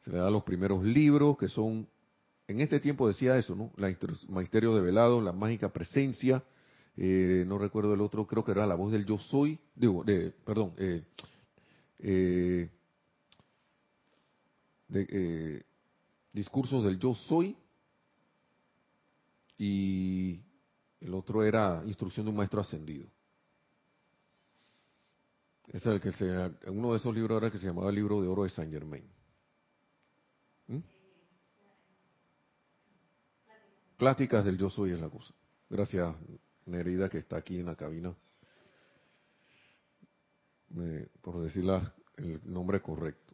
[0.01, 1.87] Se le dan los primeros libros, que son
[2.49, 3.71] en este tiempo decía eso, ¿no?
[3.77, 3.95] La
[4.29, 6.43] Magisterio de Velado, la mágica presencia,
[6.97, 10.73] eh, no recuerdo el otro, creo que era la voz del yo soy, de, perdón,
[10.79, 11.05] eh,
[11.99, 12.71] eh,
[14.91, 15.65] de,
[16.33, 17.57] discursos del yo soy,
[19.57, 20.41] y
[21.01, 23.07] el otro era instrucción de un maestro ascendido.
[25.69, 26.27] Es el que se,
[26.69, 29.05] uno de esos libros era que se llamaba el libro de oro de Saint Germain.
[30.67, 30.79] ¿Mm?
[33.97, 35.33] Pláticas del yo soy es la cosa.
[35.69, 36.17] Gracias,
[36.67, 38.15] Nerida, que está aquí en la cabina,
[41.21, 41.65] por decir
[42.17, 43.30] el nombre correcto.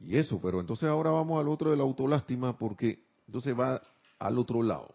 [0.00, 3.82] Y eso, pero entonces ahora vamos al otro de la autolástima, porque entonces va
[4.18, 4.94] al otro lado.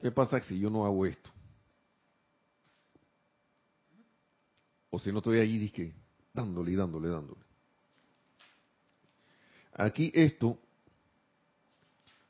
[0.00, 1.30] ¿Qué pasa si yo no hago esto?
[4.90, 5.94] O si no estoy ahí, dije,
[6.32, 7.40] dándole, dándole, dándole.
[9.74, 10.58] Aquí esto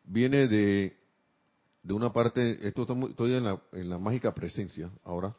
[0.05, 0.97] viene de,
[1.83, 5.35] de una parte, esto estoy en la, en la mágica presencia ahora,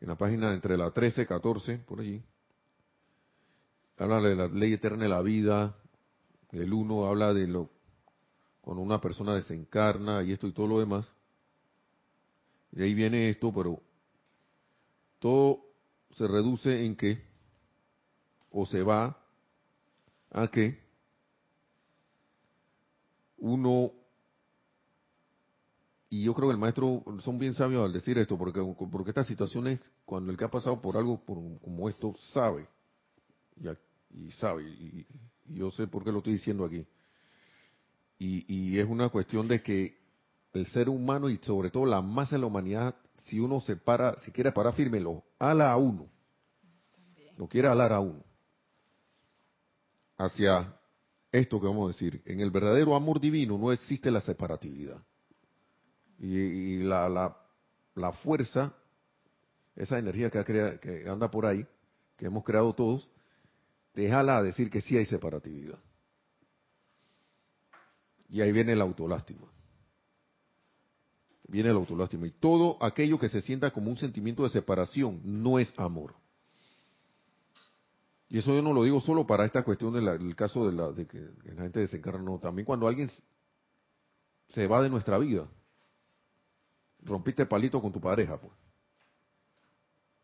[0.00, 2.22] en la página entre la 13 y 14, por allí.
[4.00, 5.76] Habla de la ley eterna de la vida,
[6.52, 7.68] el uno habla de lo
[8.62, 11.06] cuando una persona desencarna y esto y todo lo demás.
[12.72, 13.78] Y ahí viene esto, pero
[15.18, 15.60] todo
[16.16, 17.22] se reduce en que,
[18.50, 19.18] o se va
[20.30, 20.80] a que
[23.36, 23.92] uno,
[26.08, 29.26] y yo creo que el maestro son bien sabios al decir esto, porque, porque estas
[29.26, 32.66] situaciones, cuando el que ha pasado por algo como esto, sabe,
[33.56, 33.68] y,
[34.38, 35.06] sabe, y,
[35.46, 36.86] yo sé por qué lo estoy diciendo aquí.
[38.18, 39.98] Y, y es una cuestión de que
[40.52, 42.94] el ser humano y sobre todo la masa de la humanidad,
[43.26, 46.08] si uno se para, si quiere parar firme, lo ala a uno.
[47.36, 48.22] Lo quiere alar a uno.
[50.18, 50.76] Hacia
[51.32, 52.22] esto que vamos a decir.
[52.26, 55.02] En el verdadero amor divino no existe la separatividad.
[56.18, 57.36] Y, la, la,
[57.94, 58.74] la, fuerza
[59.74, 61.66] esa energía que, que anda por ahí,
[62.18, 63.08] que hemos creado todos,
[63.94, 65.78] déjala a decir que sí hay separatividad.
[68.28, 69.46] Y ahí viene la autolástima.
[71.48, 72.26] Viene la autolástima.
[72.26, 76.14] Y todo aquello que se sienta como un sentimiento de separación no es amor.
[78.28, 81.06] Y eso yo no lo digo solo para esta cuestión del caso de, la, de
[81.06, 82.38] que la gente desencarna, no.
[82.38, 83.10] También cuando alguien
[84.48, 85.48] se va de nuestra vida,
[87.02, 88.52] rompiste palito con tu pareja, pues.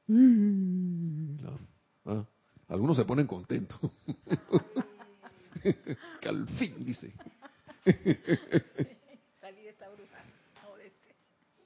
[0.07, 1.37] Mm.
[2.05, 2.25] ¿ah?
[2.69, 3.79] Algunos se ponen contentos.
[6.21, 7.13] que al fin, dice.
[9.41, 10.19] Salí de esta bruja.
[10.85, 11.15] Este.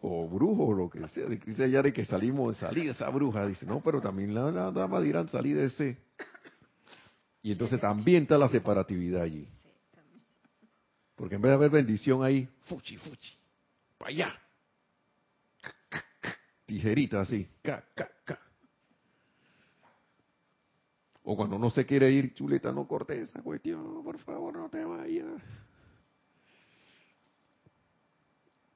[0.02, 1.26] O brujo, o lo que sea.
[1.26, 3.46] Dice Yare que salimos, salí de esa bruja.
[3.46, 5.98] Dice, no, pero también la, dama dirán, salí de ese
[7.42, 9.48] y entonces también está la separatividad allí.
[11.16, 13.36] Porque en vez de haber bendición ahí, fuchi, fuchi,
[13.98, 14.40] para allá.
[16.66, 18.38] Tijerita así, ca, ca, ca.
[21.22, 24.84] O cuando no se quiere ir, chuleta, no corte esa cuestión, por favor, no te
[24.84, 25.40] vayas.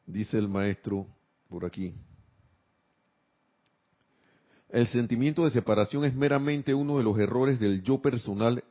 [0.07, 1.07] Dice el maestro
[1.49, 1.95] por aquí.
[4.69, 8.65] El sentimiento de separación es meramente uno de los errores del yo personal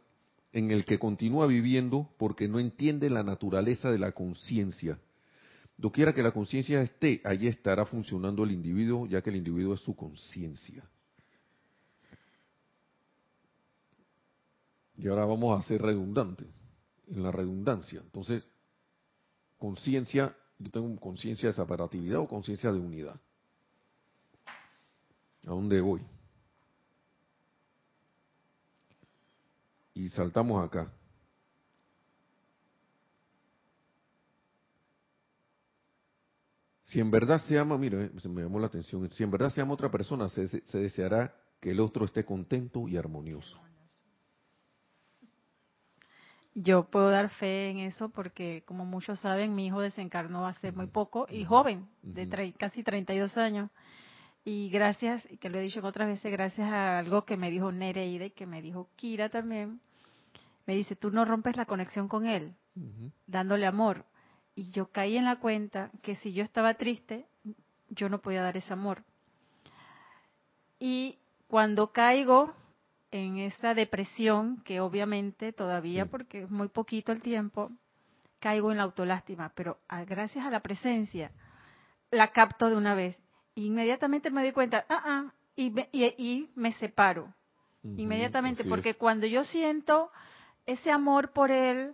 [0.52, 5.00] en el que continúa viviendo porque no entiende la naturaleza de la conciencia.
[5.78, 9.80] Doquiera que la conciencia esté, allí estará funcionando el individuo, ya que el individuo es
[9.80, 10.84] su conciencia.
[14.98, 16.48] Y ahora vamos a ser redundantes,
[17.08, 18.00] en la redundancia.
[18.02, 18.44] Entonces,
[19.58, 23.20] conciencia, yo tengo conciencia de separatividad o conciencia de unidad.
[25.46, 26.02] ¿A dónde voy?
[29.96, 30.92] Y saltamos acá.
[36.86, 39.62] Si en verdad se ama, mire, se me llamó la atención, si en verdad se
[39.62, 43.60] ama otra persona, se deseará que el otro esté contento y armonioso.
[46.56, 50.88] Yo puedo dar fe en eso porque, como muchos saben, mi hijo desencarnó hace muy
[50.88, 53.72] poco y joven, de casi 32 años.
[54.46, 57.72] Y gracias, y que lo he dicho otras veces, gracias a algo que me dijo
[57.72, 59.80] Nereida y que me dijo Kira también,
[60.68, 62.54] me dice, tú no rompes la conexión con él,
[63.26, 64.06] dándole amor.
[64.54, 67.26] Y yo caí en la cuenta que si yo estaba triste,
[67.90, 69.04] yo no podía dar ese amor.
[70.78, 72.54] Y cuando caigo
[73.14, 77.72] en esa depresión, que obviamente todavía, porque es muy poquito el tiempo,
[78.40, 81.32] caigo en la autolástima, pero gracias a la presencia,
[82.10, 83.16] la capto de una vez
[83.56, 87.32] inmediatamente me doy cuenta, ah, ah, y, me, y, me separo.
[87.84, 90.12] inmediatamente, porque cuando yo siento
[90.66, 91.94] ese amor por él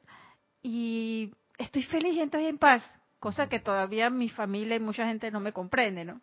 [0.64, 2.82] y estoy feliz y estoy en paz,
[3.20, 6.22] cosa que todavía mi familia y mucha gente no me comprende, ¿no?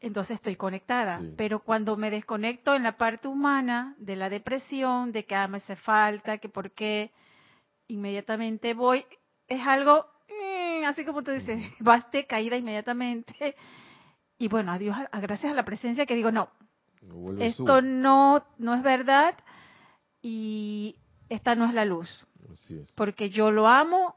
[0.00, 5.24] Entonces estoy conectada, pero cuando me desconecto en la parte humana de la depresión, de
[5.24, 7.10] que ah, me hace falta, que por qué,
[7.88, 9.04] inmediatamente voy,
[9.48, 10.06] es algo
[10.86, 13.56] así como tú dices, baste caída inmediatamente.
[14.38, 16.50] Y bueno, adiós, gracias a la presencia que digo, no,
[17.40, 19.34] esto no, no es verdad
[20.22, 20.96] y
[21.28, 22.26] esta no es la luz.
[22.94, 24.16] Porque yo lo amo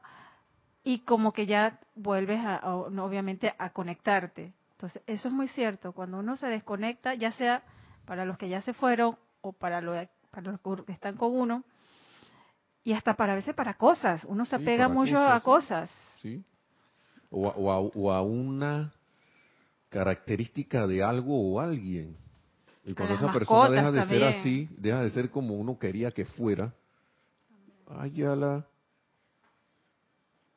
[0.84, 4.54] y como que ya vuelves, a, obviamente, a conectarte.
[4.82, 5.92] Entonces, eso es muy cierto.
[5.94, 7.64] Cuando uno se desconecta, ya sea
[8.06, 9.82] para los que ya se fueron o para,
[10.32, 11.64] para los que están con uno,
[12.84, 14.24] y hasta para a veces para cosas.
[14.26, 15.92] Uno se apega mucho a cosas.
[16.22, 16.44] Sí
[17.32, 18.94] o a, una
[19.90, 22.18] característica de algo o alguien.
[22.84, 26.26] Y cuando esa persona deja de ser así, deja de ser como uno quería que
[26.26, 26.74] fuera,
[27.88, 28.66] ay, la...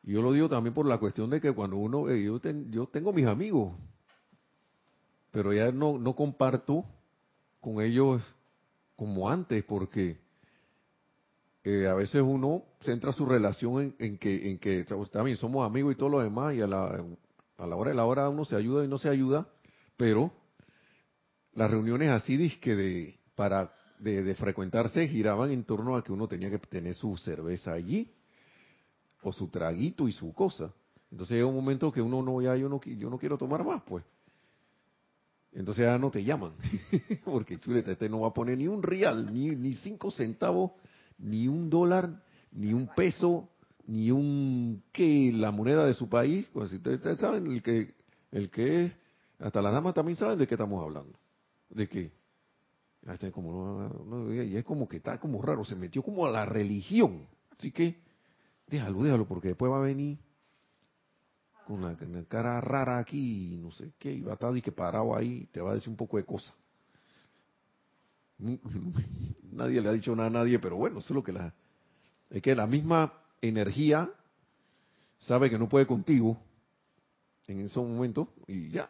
[0.03, 2.87] Y yo lo digo también por la cuestión de que cuando uno, eh, yo, yo
[2.87, 3.75] tengo mis amigos,
[5.35, 6.85] pero ya no, no comparto
[7.61, 8.23] con ellos
[8.94, 10.16] como antes, porque
[11.64, 15.96] eh, a veces uno centra su relación en, que, en que también somos amigos y
[15.96, 17.04] todo lo demás, y a la,
[17.59, 19.48] a la hora de la hora uno se ayuda y no se ayuda,
[19.96, 20.33] pero
[21.52, 26.48] las reuniones así disque de, para, de, frecuentarse giraban en torno a que uno tenía
[26.48, 28.09] que tener su cerveza allí,
[29.21, 30.73] o su traguito y su cosa.
[31.11, 33.83] Entonces llega un momento que uno no, ya yo no, yo no quiero tomar más,
[33.83, 34.04] pues.
[35.55, 36.52] Entonces ya no te llaman,
[37.25, 40.73] porque chuleta, este no va a poner ni un real, ni, ni cinco centavos
[41.19, 43.48] ni un dólar, ni un peso,
[43.87, 46.46] ni un que la moneda de su país.
[46.52, 47.94] Pues si ustedes, saben el que
[48.33, 48.92] el que es,
[49.38, 51.17] hasta las damas también saben de qué estamos hablando,
[51.71, 52.13] de que
[53.07, 57.29] este como y es como que está como raro, se metió como a la religión.
[57.57, 58.00] Así que
[58.67, 60.19] déjalo, déjalo, porque después va a venir
[61.65, 61.96] con la,
[62.29, 65.60] cara rara aquí, no sé qué, y va a estar y que parado ahí, te
[65.60, 66.54] va a decir un poco de cosas.
[69.52, 71.54] Nadie le ha dicho nada a nadie, pero bueno, eso es lo que la...
[72.31, 74.10] Es que la misma energía
[75.19, 76.37] sabe que no puede contigo
[77.46, 78.88] en ese momento y ya.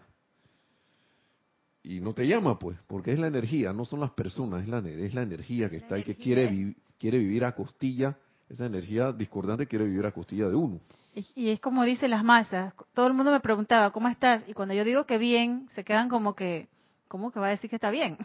[1.82, 4.78] Y no te llama, pues, porque es la energía, no son las personas, es la,
[4.78, 8.16] es la energía que está ahí, que quiere, quiere vivir a costilla,
[8.48, 10.80] esa energía discordante quiere vivir a costilla de uno.
[11.14, 14.42] Y, es como dicen las masas, todo el mundo me preguntaba, ¿cómo estás?
[14.48, 16.68] Y cuando yo digo que bien, se quedan como que,
[17.08, 18.18] ¿cómo que va a decir que está bien?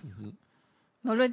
[1.01, 1.23] No lo,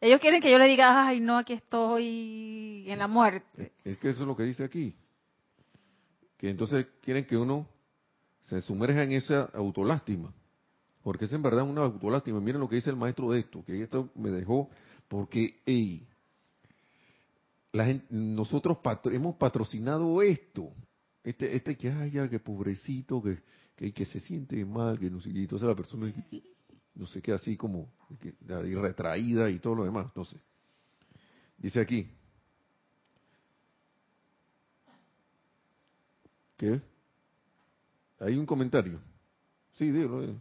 [0.00, 3.72] ellos quieren que yo le diga, ay, no, aquí estoy en la muerte.
[3.84, 4.94] Es que eso es lo que dice aquí.
[6.38, 7.66] Que entonces quieren que uno
[8.42, 10.32] se sumerja en esa autolástima.
[11.02, 12.40] Porque es en verdad una autolástima.
[12.40, 14.70] Miren lo que dice el maestro de esto, que esto me dejó,
[15.08, 16.06] porque, hey,
[17.72, 20.72] la gente, nosotros hemos patrocinado esto.
[21.22, 23.38] Este, este que, ay, ya, que pobrecito, que,
[23.76, 26.12] que, que se siente mal, que no sé, y entonces la persona
[26.94, 27.88] no sé qué, así como
[28.50, 30.36] retraída y todo lo demás, no sé.
[31.56, 32.08] Dice aquí.
[36.56, 36.80] ¿Qué?
[38.18, 39.00] Hay un comentario.
[39.74, 40.40] Sí, dígalo.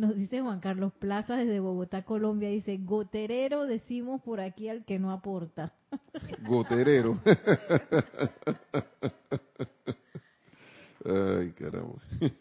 [0.00, 4.98] Nos dice Juan Carlos Plaza desde Bogotá, Colombia, dice, goterero decimos por aquí al que
[4.98, 5.74] no aporta.
[6.48, 7.20] Goterero.
[11.04, 12.00] Ay, caramba.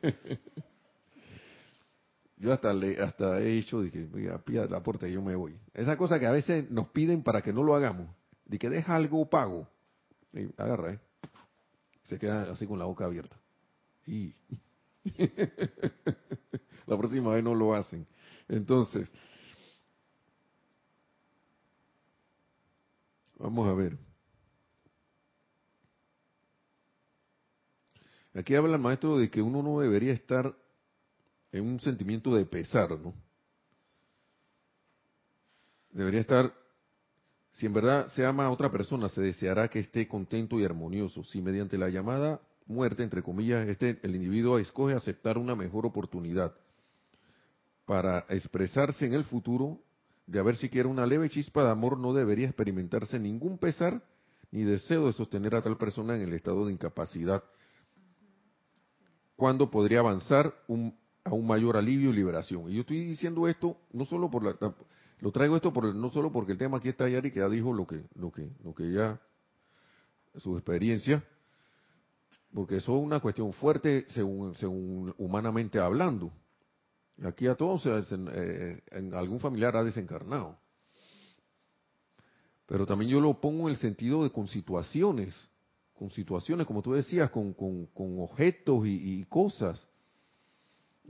[2.38, 4.08] Yo hasta le, hasta he hecho de que
[4.46, 5.60] pida la puerta y yo me voy.
[5.74, 8.08] Esa cosa que a veces nos piden para que no lo hagamos,
[8.46, 9.68] de que deja algo pago.
[10.32, 11.00] Y agarra, ¿eh?
[12.04, 13.36] Se queda así con la boca abierta.
[14.08, 14.34] Y
[16.86, 18.06] la próxima vez no lo hacen.
[18.48, 19.12] Entonces,
[23.38, 23.98] vamos a ver.
[28.34, 30.56] Aquí habla el maestro de que uno no debería estar
[31.52, 33.14] en un sentimiento de pesar, ¿no?
[35.92, 36.54] Debería estar,
[37.52, 41.24] si en verdad se ama a otra persona, se deseará que esté contento y armonioso.
[41.24, 42.40] Si mediante la llamada
[42.70, 46.54] muerte, entre comillas, este, el individuo escoge aceptar una mejor oportunidad
[47.86, 49.82] para expresarse en el futuro,
[50.28, 54.04] de haber siquiera una leve chispa de amor, no debería experimentarse ningún pesar
[54.52, 57.44] ni deseo de sostener a tal persona en el estado de incapacidad,
[59.36, 62.70] cuando podría avanzar un, a un mayor alivio y liberación.
[62.70, 64.76] Y yo estoy diciendo esto no solo por la,
[65.20, 67.74] lo traigo esto por, no solo porque el tema aquí está Yari que ya dijo
[67.74, 69.20] lo que lo que lo que ya
[70.38, 71.24] su experiencia,
[72.54, 76.32] porque eso es una cuestión fuerte según, humanamente hablando.
[77.24, 80.58] Aquí a todos eh, en, algún familiar ha desencarnado.
[82.66, 85.36] Pero también yo lo pongo en el sentido de con situaciones,
[85.94, 87.56] con situaciones, como tú decías, con,
[87.96, 89.86] objetos y, cosas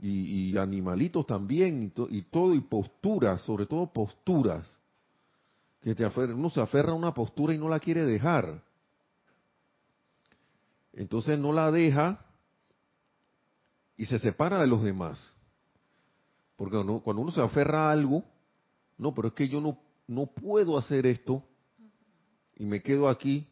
[0.00, 4.74] y, animalitos también, y, todo, y posturas, sobre todo posturas,
[5.80, 8.62] que te uno se aferra a una postura y no la quiere dejar.
[10.92, 12.24] Entonces no la deja
[13.96, 15.32] y se separa de los demás.
[16.56, 18.24] Porque cuando uno se aferra a algo,
[18.98, 21.42] no, pero es que yo no, no puedo hacer esto,
[22.56, 23.48] y me quedo aquí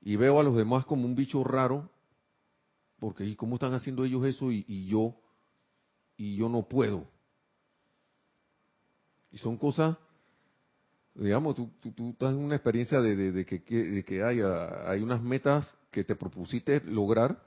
[0.00, 1.88] y veo a los demás como un bicho raro,
[2.98, 5.14] porque ¿y cómo están haciendo ellos eso y yo
[6.16, 7.06] y yo no puedo.
[9.30, 9.96] Y son cosas,
[11.14, 15.74] digamos, tú, tú, estás en una experiencia de, que, de que hay, hay unas metas
[15.90, 17.42] que te propusiste lograr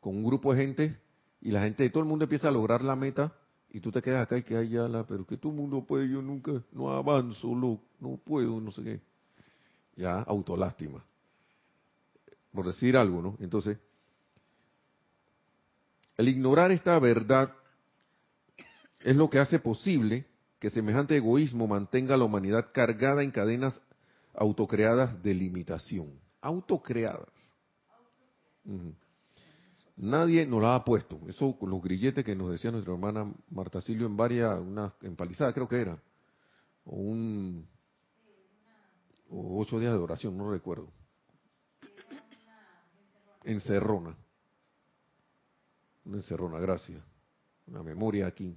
[0.00, 1.00] con un grupo de gente
[1.40, 3.32] y la gente, todo el mundo empieza a lograr la meta
[3.70, 5.84] y tú te quedas acá y que hay ya la, pero que todo el mundo
[5.84, 9.00] puede, yo nunca, no avanzo, lo, no puedo, no sé qué.
[9.96, 11.04] Ya, autolástima.
[12.52, 13.36] Por decir algo, ¿no?
[13.40, 13.78] Entonces,
[16.16, 17.52] el ignorar esta verdad
[19.00, 20.26] es lo que hace posible
[20.62, 23.80] que semejante egoísmo mantenga a la humanidad cargada en cadenas
[24.32, 26.20] autocreadas de limitación.
[26.40, 27.52] Autocreadas.
[29.96, 31.18] Nadie nos la ha puesto.
[31.26, 35.52] Eso con los grilletes que nos decía nuestra hermana Marta Silvio en varias, una empalizada
[35.52, 36.00] creo que era.
[36.84, 37.66] O un
[39.30, 40.92] o ocho días de oración, no recuerdo.
[43.42, 44.16] Encerrona.
[46.04, 47.02] Una encerrona, gracias.
[47.66, 48.56] Una memoria aquí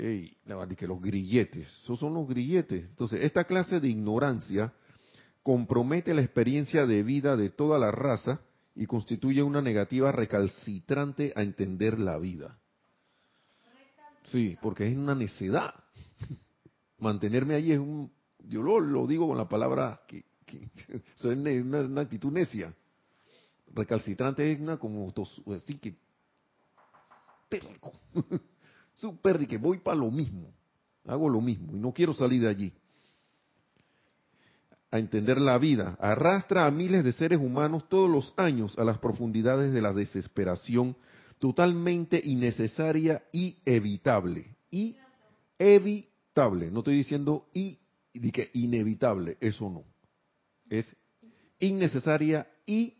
[0.00, 0.36] ey,
[0.76, 2.88] que los grilletes, esos son los grilletes.
[2.90, 4.72] Entonces, esta clase de ignorancia
[5.42, 8.40] compromete la experiencia de vida de toda la raza
[8.74, 12.58] y constituye una negativa recalcitrante a entender la vida.
[14.24, 15.74] Sí, porque es una necedad.
[16.98, 18.12] Mantenerme ahí es un,
[18.46, 22.74] yo lo, digo con la palabra que, es una, una actitud necia.
[23.72, 25.12] Recalcitrante es una como
[25.54, 25.94] así que
[27.48, 27.92] terco.
[29.00, 30.52] Súper de que voy para lo mismo.
[31.06, 32.72] Hago lo mismo y no quiero salir de allí.
[34.90, 35.96] A entender la vida.
[35.98, 40.96] Arrastra a miles de seres humanos todos los años a las profundidades de la desesperación
[41.38, 44.56] totalmente innecesaria y evitable.
[44.70, 44.96] Y
[45.58, 46.70] evitable.
[46.70, 47.78] No estoy diciendo y,
[48.12, 49.38] y que inevitable.
[49.40, 49.84] Eso no.
[50.68, 50.94] Es
[51.58, 52.98] innecesaria y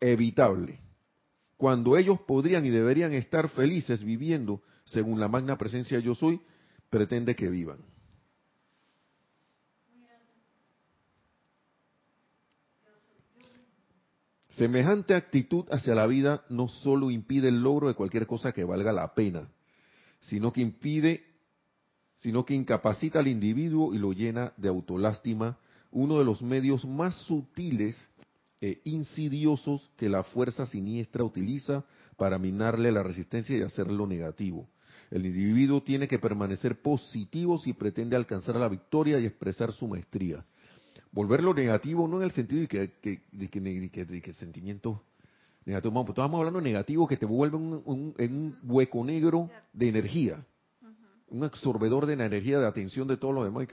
[0.00, 0.80] evitable.
[1.56, 4.60] Cuando ellos podrían y deberían estar felices viviendo
[4.92, 6.40] según la magna presencia yo soy,
[6.90, 7.78] pretende que vivan.
[14.56, 18.92] Semejante actitud hacia la vida no solo impide el logro de cualquier cosa que valga
[18.92, 19.48] la pena,
[20.20, 21.24] sino que impide,
[22.18, 25.58] sino que incapacita al individuo y lo llena de autolástima,
[25.90, 27.96] uno de los medios más sutiles
[28.60, 31.84] e insidiosos que la fuerza siniestra utiliza
[32.16, 34.68] para minarle la resistencia y hacerlo negativo.
[35.12, 40.42] El individuo tiene que permanecer positivo si pretende alcanzar la victoria y expresar su maestría.
[41.10, 42.78] Volverlo negativo no en el sentido de que,
[43.30, 44.98] de que, de que, sentimientos
[45.66, 46.08] negativos.
[46.08, 50.46] Estamos hablando de negativo que te vuelve un, en un hueco negro de energía.
[51.28, 53.68] Un absorbedor de la energía, de atención de todos los demás.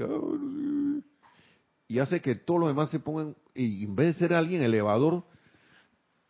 [1.88, 5.24] Y, hace que todos los demás se pongan, y en vez de ser alguien elevador,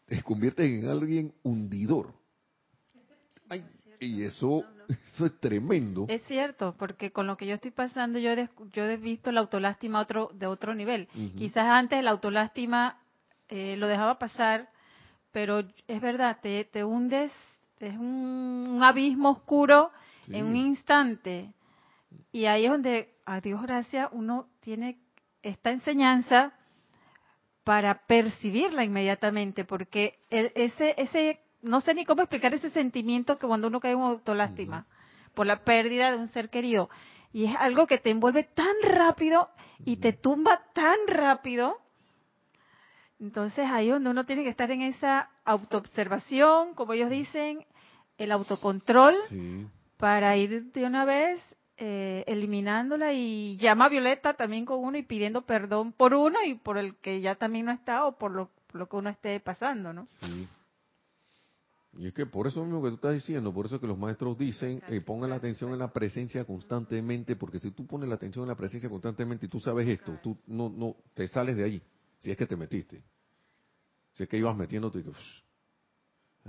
[0.05, 2.13] te convierte en alguien hundidor.
[3.99, 6.05] Y eso eso es tremendo.
[6.09, 9.41] Es cierto, porque con lo que yo estoy pasando, yo he, yo he visto la
[9.41, 11.07] autolástima otro, de otro nivel.
[11.37, 12.97] Quizás antes la autolástima
[13.49, 14.69] eh, lo dejaba pasar,
[15.31, 17.31] pero es verdad, te, te hundes,
[17.79, 19.91] es un, abismo oscuro
[20.27, 21.53] en un instante.
[22.31, 24.97] Y ahí es donde, a Dios gracias, uno tiene
[25.43, 26.53] esta enseñanza
[27.63, 33.67] para percibirla inmediatamente, porque ese, ese no sé ni cómo explicar ese sentimiento que cuando
[33.67, 34.85] uno cae en autolástima
[35.33, 36.89] por la pérdida de un ser querido.
[37.31, 39.49] Y es algo que te envuelve tan rápido
[39.85, 41.77] y te tumba tan rápido.
[43.19, 47.65] Entonces ahí es donde uno tiene que estar en esa autoobservación, como ellos dicen,
[48.17, 49.15] el autocontrol,
[49.97, 51.41] para ir de una vez
[51.77, 56.55] eh, eliminándola y llama a Violeta también con uno y pidiendo perdón por uno y
[56.55, 59.39] por el que ya también no está o por lo, por lo que uno esté
[59.39, 60.05] pasando, ¿no?
[60.21, 60.47] Sí.
[61.99, 64.37] Y es que por eso mismo que tú estás diciendo, por eso que los maestros
[64.37, 68.43] dicen, eh, pongan la atención en la presencia constantemente, porque si tú pones la atención
[68.43, 71.81] en la presencia constantemente y tú sabes esto, tú no, no te sales de ahí,
[72.19, 73.03] si es que te metiste.
[74.13, 75.11] Si es que ibas metiéndote, que,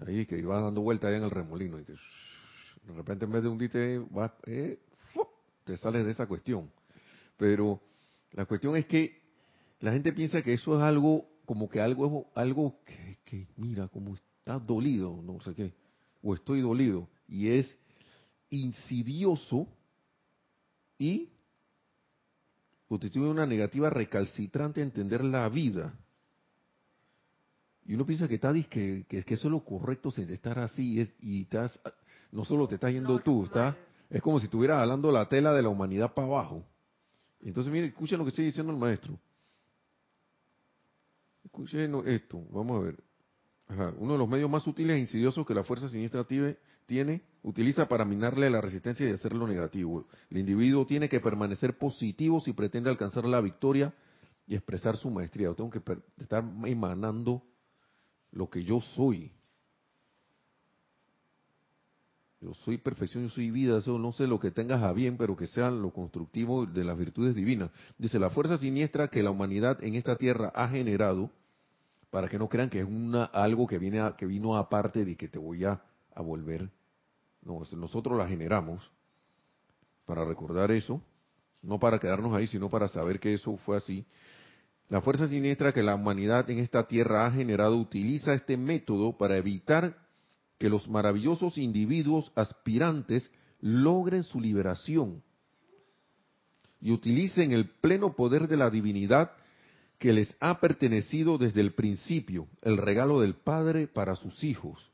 [0.07, 3.43] ahí que ibas dando vuelta allá en el remolino, y que de repente en vez
[3.43, 4.79] de hundirte, vas, eh,
[5.65, 6.71] te sales de esa cuestión.
[7.37, 7.83] Pero
[8.31, 9.21] la cuestión es que
[9.81, 14.15] la gente piensa que eso es algo, como que algo, algo que, que mira, como
[14.51, 15.73] estás dolido, no sé qué,
[16.23, 17.79] o estoy dolido, y es
[18.51, 19.69] insidioso
[20.99, 21.29] y
[22.99, 25.95] tiene una negativa recalcitrante a entender la vida.
[27.87, 31.13] Y uno piensa que, está, que, que, que eso es lo correcto, estar así, es,
[31.21, 31.79] y estás,
[32.33, 33.77] no solo te estás yendo tú, está,
[34.11, 36.65] es como si estuvieras hablando la tela de la humanidad para abajo.
[37.43, 39.17] Entonces, miren, escuchen lo que estoy diciendo el maestro.
[41.45, 43.10] Escuchen esto, vamos a ver
[43.99, 48.05] uno de los medios más útiles e insidiosos que la fuerza siniestra tiene, utiliza para
[48.05, 50.07] minarle la resistencia y hacerlo negativo.
[50.31, 53.95] El individuo tiene que permanecer positivo si pretende alcanzar la victoria
[54.47, 55.55] y expresar su maestría.
[55.55, 55.81] Tengo que
[56.19, 57.43] estar emanando
[58.33, 59.33] lo que yo soy.
[62.41, 65.37] Yo soy perfección, yo soy vida, eso no sé lo que tengas a bien, pero
[65.37, 67.71] que sea lo constructivo de las virtudes divinas.
[67.99, 71.31] Dice, la fuerza siniestra que la humanidad en esta tierra ha generado
[72.11, 75.29] para que no crean que es una algo que viene que vino aparte de que
[75.29, 75.81] te voy a,
[76.15, 76.69] a volver.
[77.43, 78.91] No, nosotros la generamos
[80.05, 81.01] para recordar eso,
[81.63, 84.05] no para quedarnos ahí, sino para saber que eso fue así.
[84.89, 89.37] La fuerza siniestra que la humanidad en esta tierra ha generado utiliza este método para
[89.37, 89.97] evitar
[90.59, 93.31] que los maravillosos individuos aspirantes
[93.61, 95.23] logren su liberación
[96.81, 99.31] y utilicen el pleno poder de la divinidad
[100.01, 104.91] que les ha pertenecido desde el principio, el regalo del Padre para sus hijos.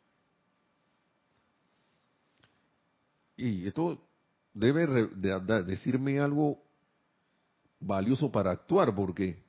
[3.36, 4.04] Y esto
[4.52, 4.84] debe
[5.64, 6.61] decirme algo
[7.78, 9.44] valioso para actuar, porque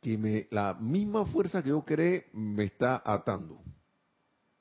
[0.00, 3.62] que la misma fuerza que yo creé me está atando,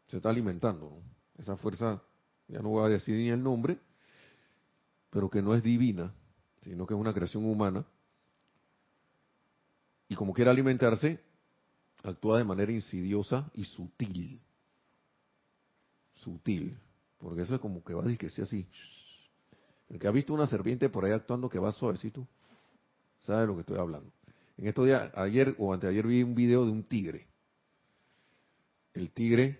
[0.05, 1.01] se está alimentando.
[1.35, 1.99] Esa fuerza,
[2.47, 3.79] ya no voy a decir ni el nombre,
[5.09, 6.13] pero que no es divina,
[6.61, 7.87] sino que es una creación humana
[10.07, 11.19] y como quiere alimentarse,
[12.03, 14.41] actúa de manera insidiosa y sutil.
[16.15, 16.77] Sutil.
[17.17, 18.67] Porque eso es como que va a que sea así.
[19.89, 22.27] El que ha visto una serpiente por ahí actuando que va suavecito,
[23.19, 24.11] sabe de lo que estoy hablando.
[24.57, 27.27] En estos días, ayer o anteayer vi un video de un tigre.
[28.93, 29.59] El tigre,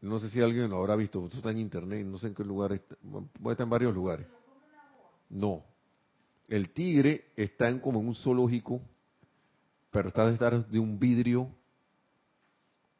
[0.00, 2.44] no sé si alguien lo habrá visto, esto está en internet, no sé en qué
[2.44, 2.96] lugar está,
[3.40, 4.26] puede estar en varios lugares.
[5.28, 5.64] No.
[6.48, 8.82] El tigre está en como en un zoológico,
[9.90, 11.50] pero está de estar de un vidrio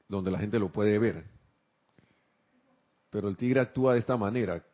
[0.08, 1.24] donde la gente lo puede ver.
[3.10, 4.64] Pero el tigre actúa de esta manera.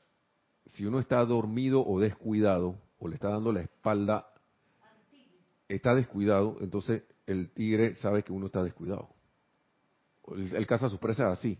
[0.67, 4.27] Si uno está dormido o descuidado, o le está dando la espalda,
[5.69, 9.09] está descuidado, entonces el tigre sabe que uno está descuidado.
[10.35, 11.59] Él, caza a sus presas así.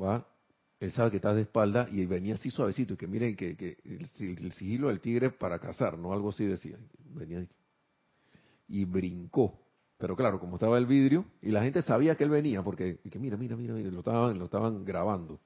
[0.00, 0.26] ¿Va?
[0.80, 2.94] Él sabe que está de espalda y venía así suavecito.
[2.94, 6.12] Y que miren que, que el, sigilo del tigre para cazar, ¿no?
[6.12, 6.76] Algo así decía.
[7.14, 7.46] Venía
[8.68, 9.58] y brincó.
[9.98, 13.18] Pero claro, como estaba el vidrio, y la gente sabía que él venía, porque, que
[13.18, 15.40] mira, mira, mira, lo estaban, lo estaban grabando.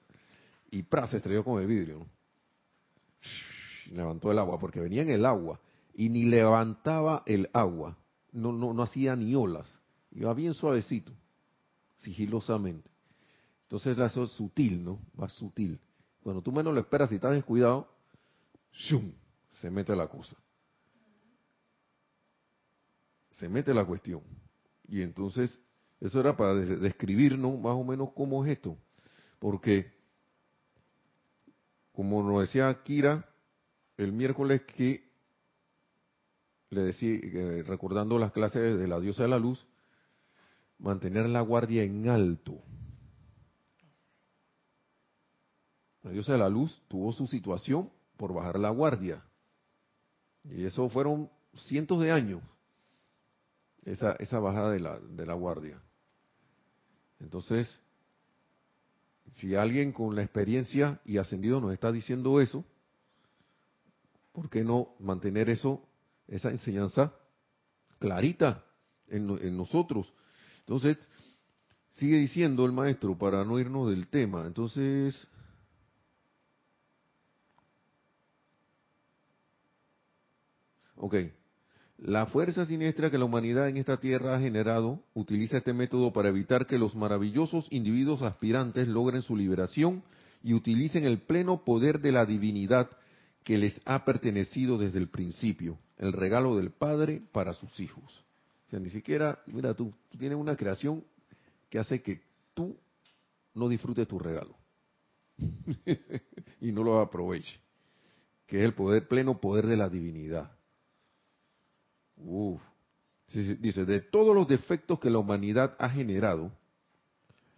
[0.70, 2.06] Y pra, se estrelló con el vidrio.
[3.92, 5.60] Levantó el agua, porque venía en el agua.
[5.94, 7.96] Y ni levantaba el agua.
[8.32, 9.78] No, no, no hacía ni olas.
[10.10, 11.12] Iba bien suavecito,
[11.96, 12.90] sigilosamente.
[13.64, 15.00] Entonces eso es sutil, ¿no?
[15.20, 15.78] Va sutil.
[16.22, 17.88] Cuando tú menos lo esperas y estás descuidado,
[18.72, 19.12] ¡shum!
[19.60, 20.36] se mete la cosa.
[23.38, 24.22] Se mete la cuestión.
[24.88, 25.60] Y entonces,
[26.00, 28.76] eso era para describirnos más o menos cómo es esto.
[29.38, 29.92] Porque,
[31.92, 33.28] como nos decía Kira
[33.96, 35.06] el miércoles que
[36.70, 39.66] le decía, recordando las clases de la diosa de la luz,
[40.78, 42.62] mantener la guardia en alto.
[46.02, 49.22] La diosa de la luz tuvo su situación por bajar la guardia.
[50.44, 52.42] Y eso fueron cientos de años
[53.86, 55.80] esa, esa bajada de la, de la guardia.
[57.20, 57.80] Entonces,
[59.36, 62.64] si alguien con la experiencia y ascendido nos está diciendo eso,
[64.32, 65.88] ¿por qué no mantener eso,
[66.26, 67.14] esa enseñanza
[68.00, 68.64] clarita
[69.06, 70.12] en, en nosotros?
[70.60, 70.98] Entonces,
[71.90, 75.26] sigue diciendo el maestro, para no irnos del tema, entonces,
[80.96, 81.14] ok,
[81.98, 86.28] la fuerza siniestra que la humanidad en esta tierra ha generado utiliza este método para
[86.28, 90.02] evitar que los maravillosos individuos aspirantes logren su liberación
[90.42, 92.90] y utilicen el pleno poder de la divinidad
[93.44, 98.24] que les ha pertenecido desde el principio, el regalo del Padre para sus hijos.
[98.66, 101.02] O sea, ni siquiera, mira, tú, tienes una creación
[101.70, 102.20] que hace que
[102.52, 102.76] tú
[103.54, 104.54] no disfrutes tu regalo
[106.60, 107.58] y no lo aproveches,
[108.46, 110.55] que es el poder pleno poder de la divinidad.
[112.16, 112.60] Uf.
[113.28, 116.52] Dice, de todos los defectos que la humanidad ha generado,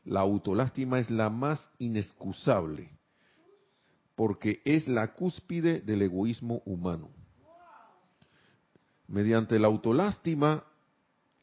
[0.05, 2.91] la autolástima es la más inexcusable,
[4.15, 7.11] porque es la cúspide del egoísmo humano.
[9.07, 10.65] Mediante la autolástima,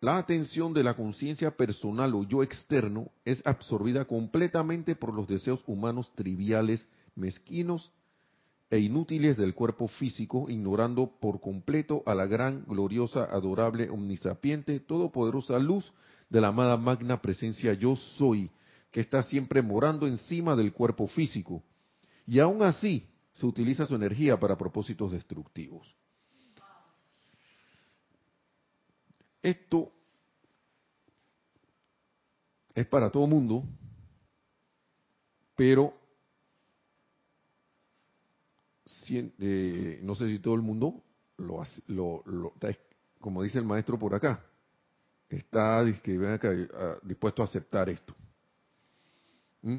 [0.02, 5.64] la atención de la conciencia personal o yo externo es absorbida completamente por los deseos
[5.68, 7.92] humanos triviales, mezquinos
[8.76, 15.58] e inútiles del cuerpo físico, ignorando por completo a la gran, gloriosa, adorable, omnisapiente, todopoderosa
[15.60, 15.94] luz
[16.30, 18.52] de la amada magna presencia yo soy,
[18.92, 21.64] que está siempre morando encima del cuerpo físico.
[22.28, 25.96] Y aún así se utiliza su energía para propósitos destructivos.
[29.42, 29.92] Esto
[32.74, 33.64] es para todo mundo,
[35.56, 35.94] pero
[39.12, 41.04] eh, no sé si todo el mundo
[41.38, 42.24] lo, lo,
[43.20, 44.44] como dice el maestro por acá,
[45.30, 45.84] está ah,
[47.04, 48.16] dispuesto a aceptar esto.
[49.62, 49.78] ¿Mm?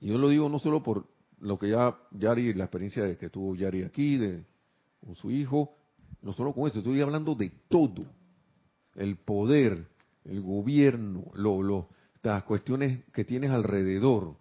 [0.00, 1.06] Y yo lo digo no solo por
[1.40, 4.44] lo que ya Yari, la experiencia de que tuvo Yari aquí, de
[5.04, 5.74] con su hijo,
[6.22, 8.04] no solo con eso, estoy hablando de todo.
[8.94, 9.88] El poder,
[10.24, 11.88] el gobierno, lo,
[12.22, 14.36] las cuestiones que tienes alrededor,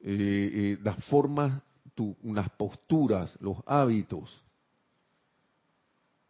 [0.00, 1.60] eh, eh, las formas,
[1.94, 4.44] tu, las posturas, los hábitos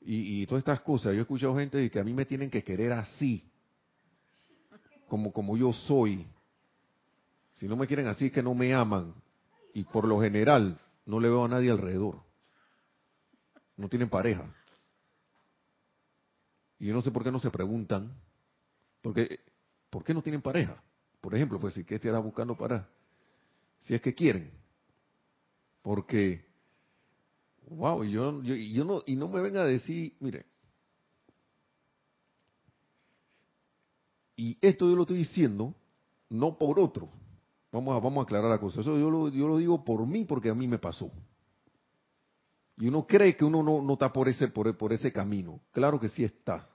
[0.01, 1.13] y, todas estas cosas.
[1.13, 3.45] Yo he escuchado gente que a mí me tienen que querer así,
[5.09, 6.27] como, como yo soy.
[7.57, 9.15] Si no me quieren así es que no me aman.
[9.75, 12.23] Y por lo general no le veo a nadie alrededor.
[13.77, 14.51] No tienen pareja.
[16.79, 18.13] Y yo no sé por qué no se preguntan,
[19.03, 19.41] porque,
[19.91, 20.83] ¿por qué no tienen pareja?
[21.21, 22.89] Por ejemplo, pues si que estará buscando para
[23.81, 24.51] si es que quieren.
[25.83, 26.49] Porque,
[27.71, 30.47] Wow, yo, yo, yo no, y no me venga a decir, mire,
[34.37, 35.75] y esto yo lo estoy diciendo
[36.31, 37.11] no por otro.
[37.71, 38.81] Vamos a, vamos a aclarar la cosa.
[38.81, 41.11] Eso yo lo, yo lo digo por mí porque a mí me pasó.
[42.79, 45.61] Y uno cree que uno no, no está por ese, por, por ese camino.
[45.73, 46.69] Claro que sí está.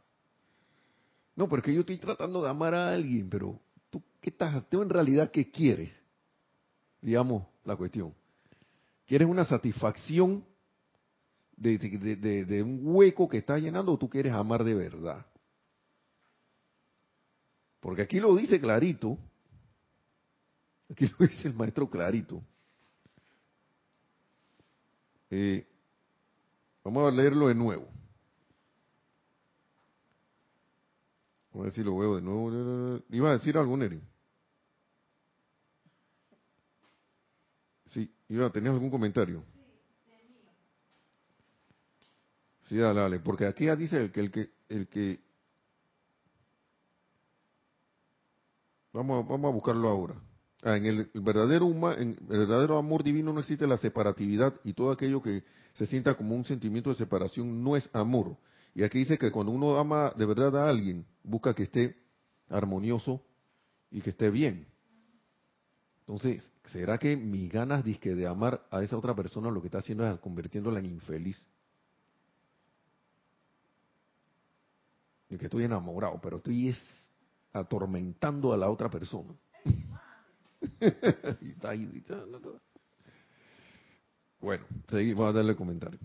[1.35, 4.69] No, porque yo estoy tratando de amar a alguien, pero tú, ¿qué estás?
[4.69, 5.91] ¿Tú en realidad qué quieres?
[7.03, 8.15] Digamos la cuestión.
[9.05, 10.45] ¿Quieres una satisfacción
[11.57, 15.25] de, de, un hueco que estás llenando o tú quieres amar de verdad?
[17.81, 19.17] Porque aquí lo dice clarito.
[20.89, 22.41] Aquí lo dice el maestro clarito.
[25.29, 25.67] Eh,
[26.85, 27.85] vamos a leerlo de nuevo.
[31.51, 33.03] Vamos a ver si lo veo de nuevo.
[33.09, 34.01] ¿Iba a decir algo, Neri?
[37.93, 38.11] Sí,
[38.51, 39.43] ¿tenías algún comentario?
[42.63, 45.19] Sí, dale, dale, porque aquí ya dice el que el que el que
[48.91, 50.15] vamos, vamos a buscarlo ahora.
[50.63, 55.85] Ah, en el verdadero amor divino no existe la separatividad y todo aquello que se
[55.85, 58.37] sienta como un sentimiento de separación no es amor.
[58.73, 61.97] Y aquí dice que cuando uno ama de verdad a alguien, busca que esté
[62.49, 63.21] armonioso
[63.91, 64.72] y que esté bien.
[66.05, 70.05] Entonces, ¿será que mis ganas de amar a esa otra persona lo que está haciendo
[70.05, 71.47] es convirtiéndola en infeliz?
[75.29, 76.77] Y que estoy enamorado, pero estoy es
[77.53, 79.33] atormentando a la otra persona.
[84.41, 85.99] bueno, seguimos a darle comentario.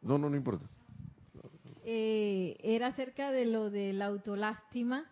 [0.00, 0.64] No, no, no importa.
[1.82, 5.10] Eh, era acerca de lo de la autolástima,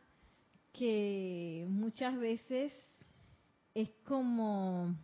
[0.78, 2.72] que muchas veces
[3.74, 4.94] es como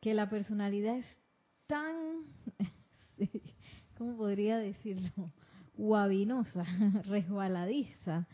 [0.00, 1.06] que la personalidad es
[1.66, 2.24] tan,
[3.98, 5.32] ¿cómo podría decirlo?
[5.76, 6.64] Guabinosa,
[7.06, 8.26] resbaladiza,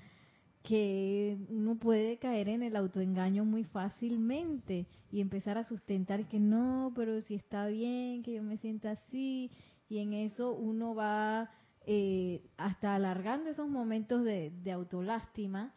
[0.62, 6.92] que uno puede caer en el autoengaño muy fácilmente y empezar a sustentar que no,
[6.96, 9.50] pero si está bien, que yo me sienta así,
[9.88, 11.50] y en eso uno va
[11.86, 15.72] eh, hasta alargando esos momentos de, autolástima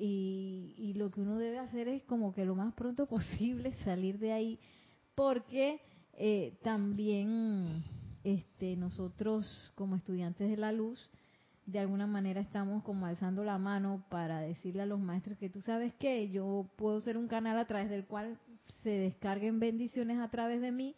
[0.00, 4.32] y, lo que uno debe hacer es como que lo más pronto posible salir de
[4.32, 4.58] ahí
[5.14, 5.80] porque
[6.14, 7.84] eh, también
[8.24, 11.10] este, nosotros como estudiantes de la luz
[11.66, 15.60] de alguna manera estamos como alzando la mano para decirle a los maestros que tú
[15.62, 18.38] sabes que yo puedo ser un canal a través del cual
[18.82, 20.96] se descarguen bendiciones a través de mí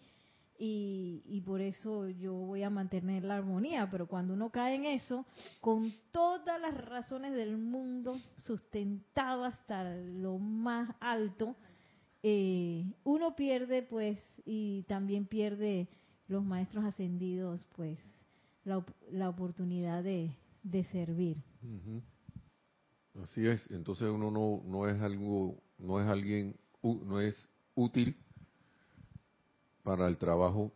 [0.64, 5.26] y, por eso yo voy a mantener la armonía, pero cuando uno cae en eso,
[5.60, 11.56] con todas las razones del mundo, sustentado hasta lo más alto,
[12.22, 15.88] eh, uno pierde pues y también pierde
[16.28, 17.98] los maestros ascendidos pues
[18.64, 20.30] la, la oportunidad de,
[20.62, 21.38] de servir.
[23.20, 26.54] Así es, entonces uno no, no es algo, no es alguien,
[26.84, 28.16] no es útil
[29.82, 30.72] para el trabajo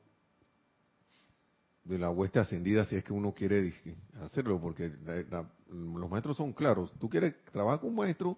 [1.85, 3.73] de la hueste ascendida si es que uno quiere
[4.23, 4.93] hacerlo, porque
[5.69, 6.93] los maestros son claros.
[6.99, 8.37] Tú quieres trabajar con un maestro,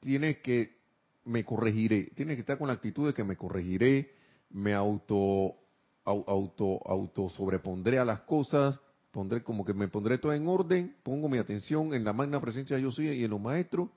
[0.00, 0.76] tienes que,
[1.24, 4.12] me corregiré, tienes que estar con la actitud de que me corregiré,
[4.50, 5.56] me auto,
[6.04, 8.78] auto, auto sobrepondré a las cosas,
[9.12, 12.78] pondré como que me pondré todo en orden, pongo mi atención en la magna presencia
[12.78, 13.88] yo soy y en los maestros,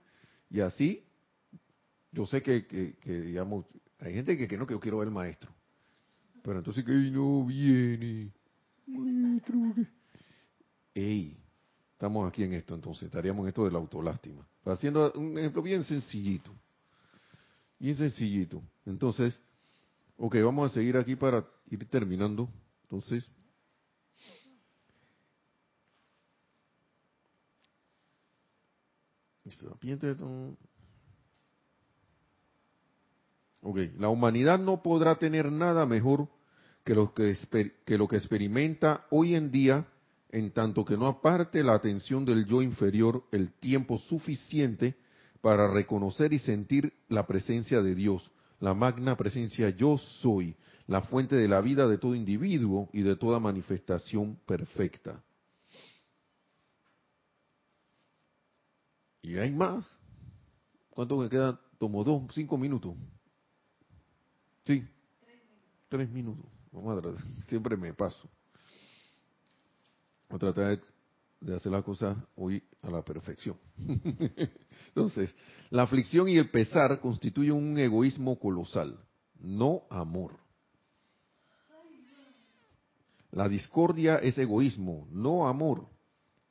[0.49, 1.03] y así,
[2.11, 3.65] yo sé que, que, digamos,
[3.99, 5.51] hay gente que, que no, que yo quiero ver el maestro
[6.45, 8.31] pero entonces que no viene.
[10.93, 11.35] Ey,
[11.91, 14.47] estamos aquí en esto entonces, estaríamos en esto de la autolástima.
[14.63, 16.51] Haciendo un ejemplo bien sencillito.
[17.79, 18.61] Bien sencillito.
[18.85, 19.41] Entonces,
[20.17, 22.47] ok, vamos a seguir aquí para ir terminando.
[22.83, 23.27] Entonces,
[33.61, 36.34] Ok, la humanidad no podrá tener nada mejor
[36.85, 39.87] que lo que, experimenta hoy en día,
[40.29, 44.95] en tanto que no aparte la atención del yo inferior el tiempo suficiente
[45.41, 50.55] para reconocer y sentir la presencia de Dios, la magna presencia yo soy,
[50.85, 55.23] la fuente de la vida de todo individuo y de toda manifestación perfecta.
[59.23, 59.83] Y hay más.
[60.91, 61.59] ¿Cuánto me queda?
[61.79, 62.93] Tomo dos, cinco minutos.
[64.65, 64.87] Sí,
[65.89, 66.54] tres minutos.
[66.75, 68.29] Vamos a siempre me paso.
[70.27, 70.79] Voy a tratar
[71.39, 73.55] de hacer la cosa hoy a la perfección.
[74.89, 75.33] Entonces,
[75.69, 78.99] la aflicción y el pesar constituyen un egoísmo colosal,
[79.39, 80.37] no amor.
[83.31, 85.87] La discordia es egoísmo, no amor.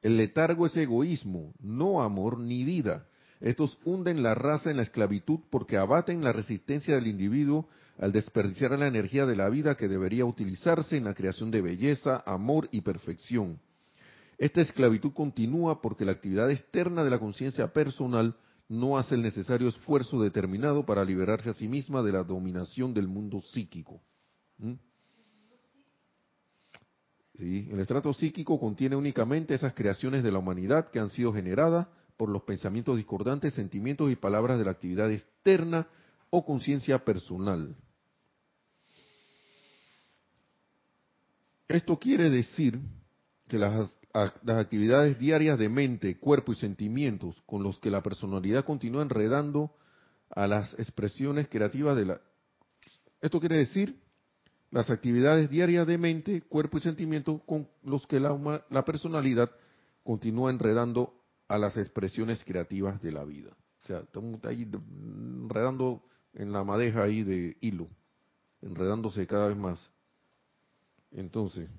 [0.01, 3.07] El letargo es egoísmo, no amor ni vida.
[3.41, 7.69] Estos hunden la raza en la esclavitud porque abaten la resistencia del individuo
[7.99, 12.23] al desperdiciar la energía de la vida que debería utilizarse en la creación de belleza,
[12.27, 13.61] amor y perfección.
[14.39, 18.37] Esta esclavitud continúa porque la actividad externa de la conciencia personal
[18.69, 23.07] no hace el necesario esfuerzo determinado para liberarse a sí misma de la dominación del
[23.07, 24.01] mundo psíquico.
[24.59, 24.75] ¿Mm?
[27.37, 32.29] el estrato psíquico contiene únicamente esas creaciones de la humanidad que han sido generadas por
[32.29, 35.89] los pensamientos discordantes, sentimientos y palabras de la actividad externa
[36.31, 37.75] o conciencia personal.
[41.75, 42.79] Esto quiere decir
[43.49, 49.03] que las, actividades diarias de mente, cuerpo y sentimientos con los que la personalidad continúa
[49.03, 49.75] enredando
[50.31, 52.21] a las expresiones creativas de la...
[53.21, 54.01] Esto quiere decir
[54.71, 59.51] las actividades diarias de mente, cuerpo y sentimiento con los que la, la personalidad
[60.05, 61.13] continúa enredando
[61.49, 63.51] a las expresiones creativas de la vida.
[63.83, 66.05] O sea, estamos ahí enredando
[66.35, 67.89] en la madeja ahí de hilo,
[68.63, 69.91] enredándose cada vez más.
[71.15, 71.71] Entonces,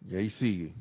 [0.00, 0.74] y ahí sigue.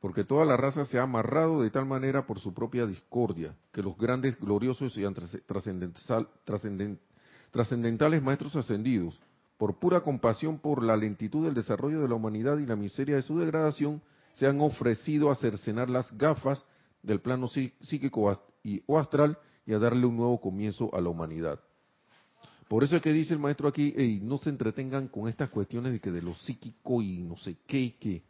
[0.00, 3.82] Porque toda la raza se ha amarrado de tal manera por su propia discordia, que
[3.82, 5.04] los grandes, gloriosos y
[7.52, 9.20] trascendentales maestros ascendidos,
[9.56, 13.22] por pura compasión por la lentitud del desarrollo de la humanidad y la miseria de
[13.22, 14.00] su degradación,
[14.34, 16.64] se han ofrecido a cercenar las gafas
[17.02, 19.38] del plano psíquico y, o astral
[19.68, 21.60] y a darle un nuevo comienzo a la humanidad.
[22.68, 26.00] Por eso es que dice el maestro aquí, no se entretengan con estas cuestiones de
[26.00, 28.22] que de lo psíquico y no sé qué y qué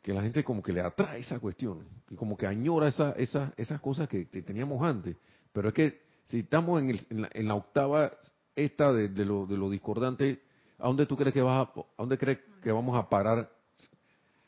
[0.00, 3.52] que la gente como que le atrae esa cuestión y como que añora esa, esa,
[3.56, 5.16] esas cosas que, teníamos antes.
[5.52, 8.12] Pero es que si estamos en, la, octava
[8.54, 10.40] esta de, lo, de lo discordante,
[10.78, 13.50] ¿a dónde tú crees que vas a, dónde crees que vamos a parar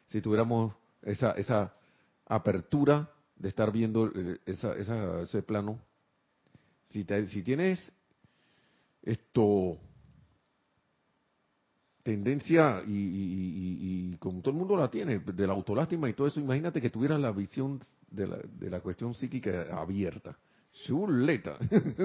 [0.07, 0.72] si tuviéramos
[1.03, 1.74] esa, esa
[2.26, 3.11] apertura
[3.41, 5.80] de estar viendo eh, esa, esa, ese plano?
[6.86, 7.93] Si, si tienes
[9.03, 9.78] esto
[12.03, 16.80] tendencia y, como todo el mundo la tiene, de la autolástima y todo eso, imagínate
[16.80, 17.80] que tuvieras la visión
[18.11, 20.36] de la, de la cuestión psíquica abierta.
[20.84, 21.57] Chuleta.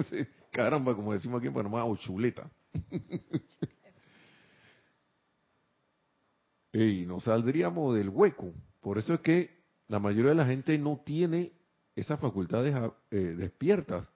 [0.51, 2.49] Caramba, como decimos aquí en Panamá, o chuleta.
[6.73, 8.53] y nos saldríamos del hueco.
[8.81, 9.54] Por eso es que
[9.87, 11.51] la mayoría de la gente no tiene
[11.95, 12.75] esas facultades
[13.11, 14.09] eh, despiertas.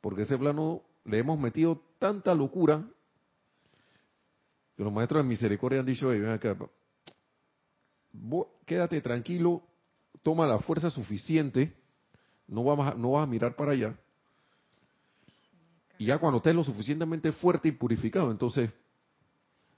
[0.00, 2.84] Porque ese plano le hemos metido tanta locura
[4.84, 6.56] los maestros de misericordia han dicho, ven acá,
[8.64, 9.62] quédate tranquilo,
[10.22, 11.74] toma la fuerza suficiente,
[12.48, 13.98] no vas, no vas a mirar para allá.
[15.98, 18.70] Y ya cuando estés lo suficientemente fuerte y purificado, entonces,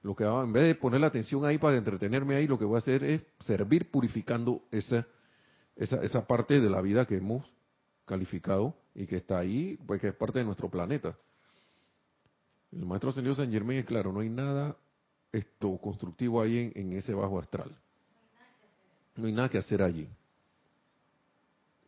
[0.02, 2.76] lo que en vez de poner la atención ahí para entretenerme ahí, lo que voy
[2.76, 5.06] a hacer es servir purificando esa,
[5.76, 7.44] esa, esa parte de la vida que hemos
[8.04, 11.16] calificado y que está ahí, pues que es parte de nuestro planeta.
[12.72, 14.76] El maestro señor San Germán es claro, no hay nada
[15.32, 17.74] esto constructivo ahí en, ese bajo astral.
[19.16, 20.08] No hay nada que hacer allí.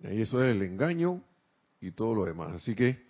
[0.02, 1.22] Ahí eso es el engaño
[1.80, 2.52] y todo lo demás.
[2.54, 3.06] Así que,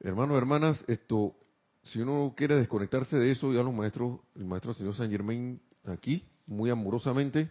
[0.00, 1.34] hermanos, hermanas, esto,
[1.82, 6.24] si uno quiere desconectarse de eso, ya los maestros, el maestro señor San Germain aquí,
[6.46, 7.50] muy amorosamente,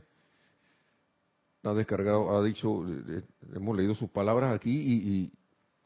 [1.64, 2.86] ha descargado, ha dicho,
[3.54, 5.32] hemos leído sus palabras aquí y,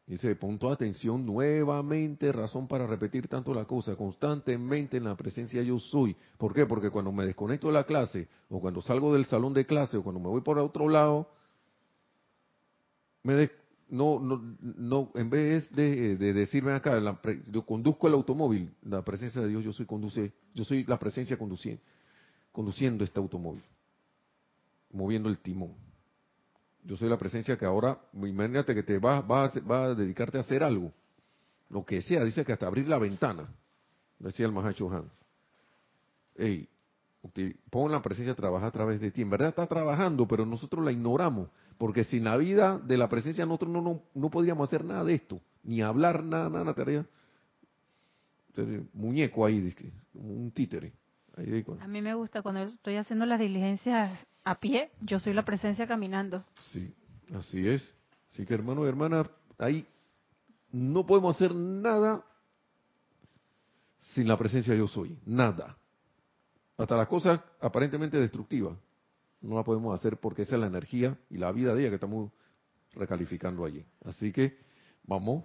[0.06, 5.80] Dice, de atención nuevamente, razón para repetir tanto la cosa, constantemente en la presencia yo
[5.80, 6.14] soy.
[6.38, 6.66] ¿Por qué?
[6.66, 10.04] Porque cuando me desconecto de la clase, o cuando salgo del salón de clase, o
[10.04, 11.30] cuando me voy por otro lado,
[13.24, 13.50] me
[13.94, 17.00] no, no, no, en vez de, decirme acá,
[17.52, 21.38] yo conduzco el automóvil, la presencia de Dios, yo soy conduce, yo soy la presencia
[21.38, 21.80] conduciendo,
[22.52, 23.62] conduciendo este automóvil,
[24.92, 25.76] moviendo el timón.
[26.84, 30.64] Yo soy la presencia que ahora, imagínate que te vas, vas, a dedicarte a hacer
[30.64, 30.92] algo.
[31.70, 33.48] Lo que sea, dice que hasta abrir la ventana,
[34.18, 35.06] decía el Mahacho Han.
[36.36, 36.68] Ey,
[37.70, 39.22] pon la presencia a trabajar a través de ti.
[39.22, 41.48] En verdad está trabajando, pero nosotros la ignoramos.
[41.78, 45.42] Porque sin la vida de la presencia nosotros no, no, podríamos hacer nada de esto.
[45.64, 47.06] Ni hablar nada, nada, tarea.
[48.94, 49.74] Muñeco ahí,
[50.14, 50.94] un títere.
[51.80, 54.12] a mí me gusta cuando estoy haciendo las diligencias
[54.44, 56.44] a pie, yo soy la presencia caminando.
[56.72, 56.94] Sí,
[57.34, 57.94] así es.
[58.30, 59.88] Así que hermano y hermana, ahí
[60.72, 62.24] no podemos hacer nada
[64.14, 65.18] sin la presencia yo soy.
[65.26, 65.78] Nada.
[66.78, 68.78] Hasta las cosas aparentemente destructivas
[69.44, 71.96] no la podemos hacer porque esa es la energía y la vida de ella que
[71.96, 72.32] estamos
[72.94, 73.86] recalificando allí.
[74.06, 74.58] Así que
[75.04, 75.44] vamos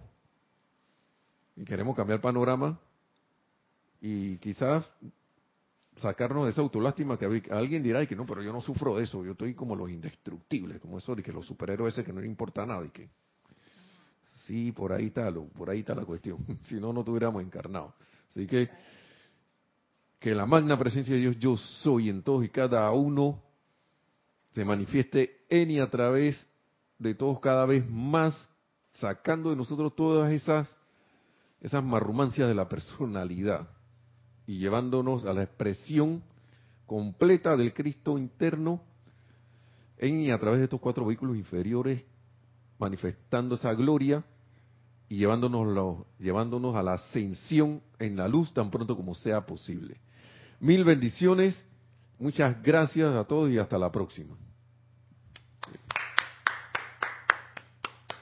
[1.57, 2.78] y queremos cambiar panorama
[4.01, 4.88] y quizás
[5.96, 9.32] sacarnos de esa autolástima que alguien dirá que no, pero yo no sufro eso, yo
[9.32, 12.64] estoy como los indestructibles, como eso de que los superhéroes ese que no le importa
[12.64, 13.09] nada y que
[14.44, 17.94] sí, por ahí está lo, por ahí está la cuestión, si no no tuviéramos encarnado.
[18.30, 18.70] Así que
[20.20, 23.42] que la magna presencia de Dios yo soy en todos y cada uno
[24.59, 26.49] se manifieste en y a través
[26.99, 28.35] de todos cada vez más,
[28.95, 30.77] sacando de nosotros todas esas
[31.61, 33.69] esas marrumancias de la personalidad
[34.49, 36.25] y llevándonos a la expresión
[36.87, 38.83] completa del Cristo interno
[39.97, 42.03] en y a través de estos cuatro vehículos inferiores,
[42.81, 44.25] manifestando esa gloria
[45.09, 50.01] y llevándonos, llevándonos a la ascensión en la luz tan pronto como sea posible.
[50.59, 51.65] Mil bendiciones,
[52.19, 54.37] muchas gracias a todos y hasta la próxima.